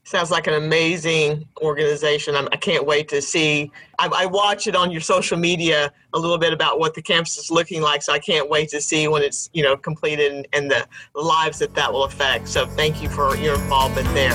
Sounds 0.04 0.32
like 0.32 0.48
an 0.48 0.54
amazing 0.54 1.46
organization. 1.60 2.34
I'm, 2.34 2.48
I 2.50 2.56
can 2.56 2.74
not 2.76 2.86
wait 2.86 3.08
to 3.10 3.22
see. 3.22 3.70
I, 4.00 4.08
I, 4.12 4.26
watch 4.26 4.66
it 4.66 4.74
on 4.74 4.90
your 4.90 5.00
social 5.00 5.38
media 5.38 5.92
a 6.12 6.18
little 6.18 6.38
bit 6.38 6.52
about 6.52 6.80
what 6.80 6.94
the 6.94 7.02
campus 7.02 7.38
is 7.38 7.52
looking 7.52 7.82
like. 7.82 8.02
So 8.02 8.12
I 8.12 8.18
can't 8.18 8.50
wait 8.50 8.68
to 8.70 8.80
see 8.80 9.06
when 9.06 9.22
it's 9.22 9.48
you 9.52 9.62
know 9.62 9.76
completed 9.76 10.32
and, 10.32 10.48
and 10.52 10.70
the, 10.70 10.88
lives 11.14 11.60
that 11.60 11.74
that 11.76 11.92
will 11.92 12.02
affect. 12.02 12.48
So 12.48 12.66
thank 12.66 13.00
you 13.00 13.08
for 13.08 13.36
your 13.36 13.54
involvement 13.54 14.08
there. 14.12 14.34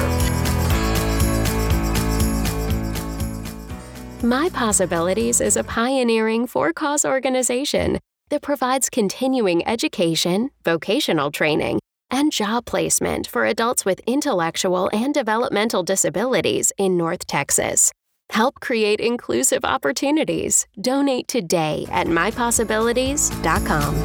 My 4.24 4.50
Possibilities 4.50 5.42
is 5.42 5.58
a 5.58 5.66
pioneering 5.66 6.48
for 6.48 6.72
cause 6.72 7.04
organization 7.04 8.00
that 8.30 8.42
provides 8.42 8.90
continuing 8.90 9.68
education, 9.68 10.50
vocational 10.64 11.30
training, 11.30 11.80
and 12.12 12.32
job 12.32 12.66
placement 12.66 13.28
for 13.28 13.46
adults 13.46 13.86
with 13.86 14.00
intellectual 14.08 14.90
and 14.94 15.14
developmental 15.14 15.84
disabilities 15.84 16.72
in 16.78 16.98
North 16.98 17.28
Texas. 17.28 17.92
Help 18.32 18.60
create 18.60 19.00
inclusive 19.00 19.64
opportunities. 19.64 20.68
Donate 20.80 21.28
today 21.28 21.86
at 21.92 22.08
mypossibilities.com. 22.08 23.96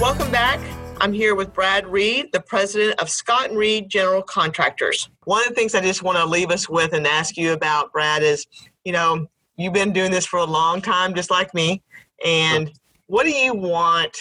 Welcome 0.00 0.30
back. 0.30 0.60
I'm 1.00 1.12
here 1.12 1.34
with 1.34 1.52
Brad 1.52 1.86
Reed, 1.86 2.32
the 2.32 2.40
president 2.40 3.00
of 3.00 3.10
Scott 3.10 3.50
and 3.50 3.58
Reed 3.58 3.88
General 3.88 4.22
Contractors. 4.22 5.10
One 5.24 5.42
of 5.42 5.48
the 5.48 5.54
things 5.54 5.74
I 5.74 5.80
just 5.80 6.02
want 6.02 6.16
to 6.18 6.24
leave 6.24 6.50
us 6.50 6.68
with 6.68 6.92
and 6.92 7.06
ask 7.06 7.36
you 7.36 7.52
about, 7.52 7.92
Brad, 7.92 8.22
is 8.22 8.46
you 8.86 8.92
know, 8.92 9.26
you've 9.56 9.72
been 9.72 9.92
doing 9.92 10.12
this 10.12 10.24
for 10.24 10.38
a 10.38 10.44
long 10.44 10.80
time, 10.80 11.12
just 11.12 11.30
like 11.30 11.52
me. 11.52 11.82
And 12.24 12.72
what 13.06 13.24
do 13.24 13.30
you 13.30 13.54
want? 13.54 14.16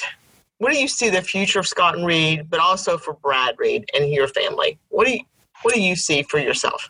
What 0.58 0.71
do 0.71 0.80
you 0.80 0.88
see 0.88 1.10
the 1.10 1.21
future 1.21 1.60
of 1.60 1.67
Scott 1.67 1.98
and 1.98 2.06
Reed, 2.06 2.50
but 2.50 2.60
also 2.60 2.98
for 2.98 3.13
Brad 3.13 3.56
Reed 3.58 3.89
and 3.93 4.10
your 4.10 4.28
family? 4.28 4.78
What 4.89 5.06
do 5.06 5.13
you 5.13 5.21
What 5.63 5.74
do 5.74 5.82
you 5.82 5.95
see 5.95 6.24
for 6.24 6.39
yourself? 6.39 6.89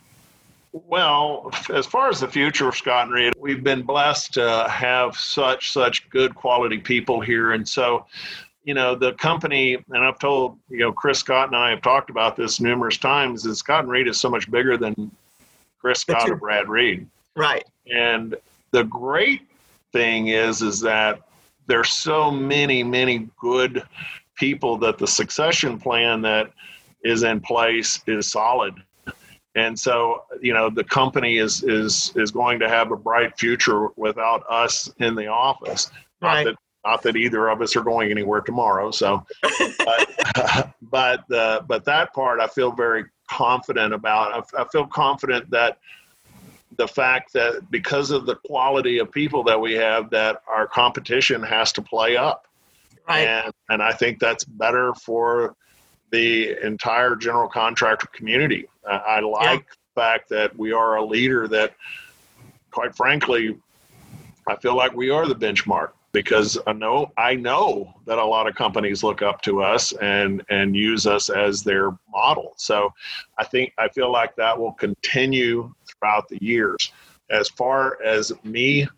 Well, 0.72 1.50
as 1.72 1.86
far 1.86 2.10
as 2.10 2.20
the 2.20 2.28
future 2.28 2.68
of 2.68 2.76
Scott 2.76 3.06
and 3.06 3.14
Reed, 3.14 3.32
we've 3.38 3.64
been 3.64 3.82
blessed 3.82 4.34
to 4.34 4.66
have 4.68 5.16
such 5.16 5.72
such 5.72 6.08
good 6.10 6.34
quality 6.34 6.78
people 6.78 7.20
here, 7.20 7.52
and 7.52 7.66
so 7.66 8.06
you 8.64 8.74
know 8.74 8.94
the 8.94 9.14
company. 9.14 9.78
And 9.90 10.04
I've 10.04 10.18
told 10.18 10.58
you 10.68 10.78
know 10.78 10.92
Chris 10.92 11.18
Scott 11.20 11.48
and 11.48 11.56
I 11.56 11.70
have 11.70 11.82
talked 11.82 12.10
about 12.10 12.36
this 12.36 12.60
numerous 12.60 12.98
times. 12.98 13.46
Is 13.46 13.58
Scott 13.58 13.84
and 13.84 13.90
Reed 13.90 14.06
is 14.06 14.20
so 14.20 14.28
much 14.28 14.50
bigger 14.50 14.76
than 14.76 15.10
Chris 15.80 16.00
Scott 16.00 16.28
or 16.28 16.36
Brad 16.36 16.68
Reed, 16.68 17.06
right? 17.34 17.64
And 17.92 18.36
the 18.70 18.84
great 18.84 19.42
thing 19.92 20.28
is 20.28 20.60
is 20.60 20.80
that 20.80 21.25
there's 21.66 21.90
so 21.90 22.30
many, 22.30 22.82
many 22.82 23.28
good 23.40 23.82
people 24.34 24.76
that 24.78 24.98
the 24.98 25.06
succession 25.06 25.78
plan 25.78 26.22
that 26.22 26.50
is 27.04 27.22
in 27.22 27.40
place 27.40 28.00
is 28.06 28.30
solid. 28.30 28.74
And 29.54 29.78
so, 29.78 30.24
you 30.42 30.52
know, 30.52 30.68
the 30.68 30.84
company 30.84 31.38
is 31.38 31.62
is 31.62 32.12
is 32.14 32.30
going 32.30 32.58
to 32.60 32.68
have 32.68 32.92
a 32.92 32.96
bright 32.96 33.38
future 33.38 33.88
without 33.96 34.44
us 34.50 34.90
in 34.98 35.14
the 35.14 35.28
office. 35.28 35.90
Right. 36.20 36.44
Not 36.44 36.50
that, 36.52 36.56
not 36.84 37.02
that 37.02 37.16
either 37.16 37.48
of 37.48 37.62
us 37.62 37.74
are 37.74 37.82
going 37.82 38.10
anywhere 38.10 38.42
tomorrow. 38.42 38.90
So, 38.90 39.24
but 39.42 40.74
but, 40.82 41.32
uh, 41.32 41.62
but 41.62 41.84
that 41.86 42.12
part 42.12 42.40
I 42.40 42.48
feel 42.48 42.70
very 42.70 43.04
confident 43.28 43.94
about. 43.94 44.46
I, 44.54 44.62
I 44.62 44.64
feel 44.68 44.86
confident 44.86 45.50
that 45.50 45.78
the 46.76 46.88
fact 46.88 47.32
that 47.32 47.70
because 47.70 48.10
of 48.10 48.26
the 48.26 48.36
quality 48.36 48.98
of 48.98 49.10
people 49.10 49.42
that 49.44 49.60
we 49.60 49.74
have, 49.74 50.10
that 50.10 50.42
our 50.48 50.66
competition 50.66 51.42
has 51.42 51.72
to 51.72 51.82
play 51.82 52.16
up. 52.16 52.46
Right. 53.08 53.26
And, 53.26 53.52
and 53.68 53.82
I 53.82 53.92
think 53.92 54.18
that's 54.18 54.44
better 54.44 54.92
for 54.94 55.54
the 56.10 56.56
entire 56.64 57.16
general 57.16 57.48
contractor 57.48 58.08
community. 58.12 58.68
Uh, 58.88 59.00
I 59.06 59.20
like 59.20 59.60
yeah. 59.60 59.74
the 59.94 60.00
fact 60.00 60.28
that 60.30 60.56
we 60.56 60.72
are 60.72 60.96
a 60.96 61.04
leader 61.04 61.48
that, 61.48 61.74
quite 62.70 62.94
frankly, 62.96 63.56
I 64.48 64.56
feel 64.56 64.76
like 64.76 64.94
we 64.94 65.10
are 65.10 65.26
the 65.26 65.34
benchmark 65.34 65.90
because 66.12 66.58
I 66.66 66.72
know 66.72 67.12
I 67.18 67.34
know 67.34 67.92
that 68.06 68.18
a 68.18 68.24
lot 68.24 68.46
of 68.46 68.54
companies 68.54 69.02
look 69.02 69.20
up 69.20 69.42
to 69.42 69.62
us 69.62 69.92
and 70.00 70.42
and 70.48 70.74
use 70.74 71.06
us 71.06 71.28
as 71.28 71.62
their 71.62 71.90
model. 72.10 72.54
So 72.56 72.94
I 73.38 73.44
think 73.44 73.72
I 73.76 73.88
feel 73.88 74.10
like 74.10 74.34
that 74.36 74.58
will 74.58 74.72
continue 74.72 75.74
throughout 76.00 76.28
the 76.28 76.38
years. 76.42 76.92
As 77.30 77.48
far 77.48 77.98
as 78.02 78.32
me 78.44 78.88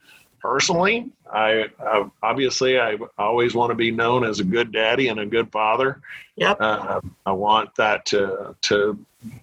personally, 0.40 1.11
I, 1.32 1.66
I 1.80 2.08
obviously 2.22 2.78
I 2.78 2.96
always 3.16 3.54
want 3.54 3.70
to 3.70 3.74
be 3.74 3.90
known 3.90 4.24
as 4.24 4.40
a 4.40 4.44
good 4.44 4.72
daddy 4.72 5.08
and 5.08 5.20
a 5.20 5.26
good 5.26 5.50
father. 5.50 6.00
Yep. 6.37 6.56
Uh, 6.61 7.00
I 7.26 7.32
want 7.32 7.74
that 7.76 8.06
to 8.06 8.54
to 8.62 8.98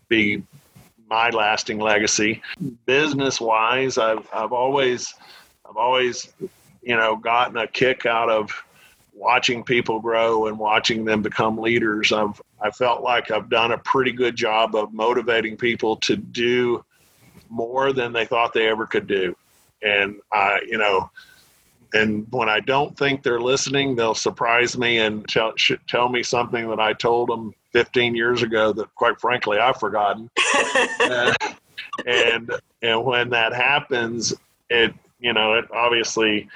be 0.07 0.43
my 1.09 1.29
lasting 1.29 1.79
legacy. 1.79 2.41
Business 2.85 3.41
wise, 3.41 3.97
I've 3.97 4.27
I've 4.33 4.53
always 4.53 5.13
I've 5.67 5.77
always 5.77 6.31
you 6.81 6.95
know 6.95 7.15
gotten 7.15 7.57
a 7.57 7.67
kick 7.67 8.05
out 8.05 8.29
of 8.29 8.51
watching 9.13 9.63
people 9.63 9.99
grow 9.99 10.47
and 10.47 10.59
watching 10.59 11.05
them 11.05 11.21
become 11.21 11.57
leaders. 11.57 12.11
I've 12.11 12.41
I 12.61 12.71
felt 12.71 13.03
like 13.03 13.31
I've 13.31 13.49
done 13.49 13.71
a 13.71 13.77
pretty 13.79 14.11
good 14.11 14.35
job 14.35 14.75
of 14.75 14.93
motivating 14.93 15.57
people 15.57 15.97
to 15.97 16.15
do 16.15 16.83
more 17.49 17.93
than 17.93 18.13
they 18.13 18.25
thought 18.25 18.53
they 18.53 18.67
ever 18.67 18.85
could 18.85 19.07
do. 19.07 19.35
And 19.81 20.19
I, 20.31 20.59
you 20.67 20.77
know, 20.77 21.09
and 21.93 22.27
when 22.31 22.49
I 22.49 22.59
don't 22.59 22.97
think 22.97 23.23
they're 23.23 23.39
listening, 23.39 23.95
they'll 23.95 24.15
surprise 24.15 24.77
me 24.77 24.99
and 24.99 25.27
tell 25.27 25.53
tell 25.87 26.09
me 26.09 26.23
something 26.23 26.69
that 26.69 26.79
I 26.79 26.93
told 26.93 27.29
them 27.29 27.53
15 27.71 28.15
years 28.15 28.43
ago 28.43 28.73
that, 28.73 28.93
quite 28.95 29.19
frankly, 29.19 29.59
I've 29.59 29.79
forgotten. 29.79 30.29
uh, 31.01 31.33
and 32.05 32.51
and 32.81 33.05
when 33.05 33.29
that 33.29 33.53
happens, 33.53 34.33
it 34.69 34.93
you 35.19 35.33
know 35.33 35.53
it 35.53 35.65
obviously 35.71 36.49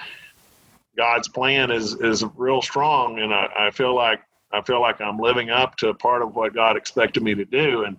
God's 0.97 1.27
plan 1.27 1.71
is 1.71 1.93
is 1.95 2.23
real 2.35 2.61
strong, 2.61 3.19
and 3.19 3.33
I, 3.33 3.49
I 3.57 3.71
feel 3.71 3.95
like 3.95 4.21
I 4.51 4.61
feel 4.61 4.81
like 4.81 4.99
I'm 4.99 5.17
living 5.17 5.49
up 5.49 5.77
to 5.77 5.93
part 5.93 6.21
of 6.21 6.35
what 6.35 6.53
God 6.53 6.75
expected 6.75 7.23
me 7.23 7.35
to 7.35 7.45
do, 7.45 7.83
and 7.83 7.97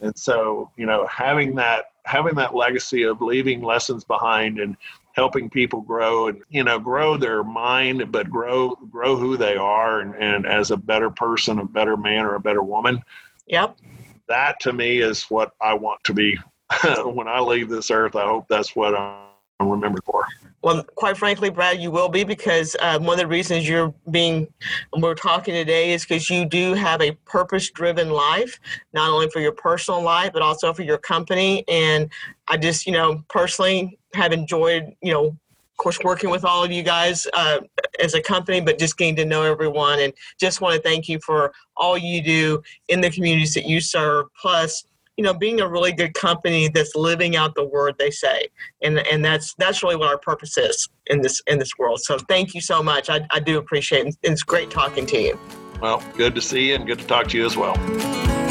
and 0.00 0.16
so 0.16 0.70
you 0.76 0.86
know 0.86 1.06
having 1.06 1.56
that 1.56 1.86
having 2.06 2.34
that 2.36 2.54
legacy 2.54 3.02
of 3.02 3.20
leaving 3.20 3.60
lessons 3.60 4.04
behind 4.04 4.58
and 4.58 4.76
helping 5.12 5.50
people 5.50 5.80
grow 5.80 6.28
and 6.28 6.42
you 6.50 6.62
know 6.62 6.78
grow 6.78 7.16
their 7.16 7.42
mind 7.42 8.10
but 8.12 8.30
grow 8.30 8.74
grow 8.90 9.16
who 9.16 9.36
they 9.36 9.56
are 9.56 10.00
and, 10.00 10.14
and 10.14 10.46
as 10.46 10.70
a 10.70 10.76
better 10.76 11.10
person 11.10 11.58
a 11.58 11.64
better 11.64 11.96
man 11.96 12.24
or 12.24 12.36
a 12.36 12.40
better 12.40 12.62
woman. 12.62 13.02
Yep. 13.46 13.76
That 14.28 14.58
to 14.60 14.72
me 14.72 14.98
is 14.98 15.24
what 15.24 15.52
i 15.60 15.74
want 15.74 16.02
to 16.04 16.14
be. 16.14 16.38
When 17.04 17.28
i 17.28 17.40
leave 17.40 17.68
this 17.68 17.90
earth 17.90 18.16
i 18.16 18.24
hope 18.24 18.46
that's 18.48 18.74
what 18.74 18.94
i'm 18.94 19.25
remembered 19.60 20.04
for 20.04 20.24
well, 20.66 20.82
quite 20.96 21.16
frankly, 21.16 21.48
Brad, 21.48 21.80
you 21.80 21.92
will 21.92 22.08
be 22.08 22.24
because 22.24 22.74
um, 22.80 23.04
one 23.04 23.14
of 23.14 23.20
the 23.20 23.26
reasons 23.28 23.68
you're 23.68 23.94
being, 24.10 24.48
we're 24.96 25.14
talking 25.14 25.54
today 25.54 25.92
is 25.92 26.02
because 26.02 26.28
you 26.28 26.44
do 26.44 26.74
have 26.74 27.00
a 27.00 27.12
purpose 27.24 27.70
driven 27.70 28.10
life, 28.10 28.58
not 28.92 29.08
only 29.10 29.30
for 29.30 29.38
your 29.38 29.52
personal 29.52 30.02
life, 30.02 30.32
but 30.32 30.42
also 30.42 30.72
for 30.72 30.82
your 30.82 30.98
company. 30.98 31.62
And 31.68 32.10
I 32.48 32.56
just, 32.56 32.84
you 32.84 32.92
know, 32.92 33.22
personally 33.28 33.96
have 34.14 34.32
enjoyed, 34.32 34.92
you 35.02 35.12
know, 35.12 35.26
of 35.26 35.76
course, 35.76 36.00
working 36.02 36.30
with 36.30 36.44
all 36.44 36.64
of 36.64 36.72
you 36.72 36.82
guys 36.82 37.28
uh, 37.34 37.58
as 38.00 38.14
a 38.14 38.20
company, 38.20 38.60
but 38.60 38.76
just 38.76 38.98
getting 38.98 39.14
to 39.16 39.24
know 39.24 39.42
everyone. 39.42 40.00
And 40.00 40.12
just 40.40 40.60
want 40.60 40.74
to 40.74 40.82
thank 40.82 41.08
you 41.08 41.20
for 41.20 41.52
all 41.76 41.96
you 41.96 42.20
do 42.24 42.60
in 42.88 43.02
the 43.02 43.10
communities 43.10 43.54
that 43.54 43.66
you 43.66 43.80
serve. 43.80 44.26
Plus, 44.40 44.84
you 45.16 45.24
know 45.24 45.34
being 45.34 45.60
a 45.60 45.68
really 45.68 45.92
good 45.92 46.14
company 46.14 46.68
that's 46.68 46.94
living 46.94 47.36
out 47.36 47.54
the 47.54 47.64
word 47.64 47.96
they 47.98 48.10
say. 48.10 48.48
And 48.82 48.98
and 49.06 49.24
that's 49.24 49.54
that's 49.54 49.82
really 49.82 49.96
what 49.96 50.08
our 50.08 50.18
purpose 50.18 50.56
is 50.58 50.88
in 51.06 51.20
this 51.20 51.42
in 51.46 51.58
this 51.58 51.70
world. 51.78 52.00
So 52.00 52.18
thank 52.18 52.54
you 52.54 52.60
so 52.60 52.82
much. 52.82 53.10
I, 53.10 53.26
I 53.30 53.40
do 53.40 53.58
appreciate 53.58 54.06
it. 54.06 54.16
It's 54.22 54.42
great 54.42 54.70
talking 54.70 55.06
to 55.06 55.18
you. 55.18 55.38
Well 55.80 56.02
good 56.16 56.34
to 56.34 56.40
see 56.40 56.68
you 56.68 56.74
and 56.74 56.86
good 56.86 56.98
to 56.98 57.06
talk 57.06 57.28
to 57.28 57.38
you 57.38 57.46
as 57.46 57.56
well 57.56 58.45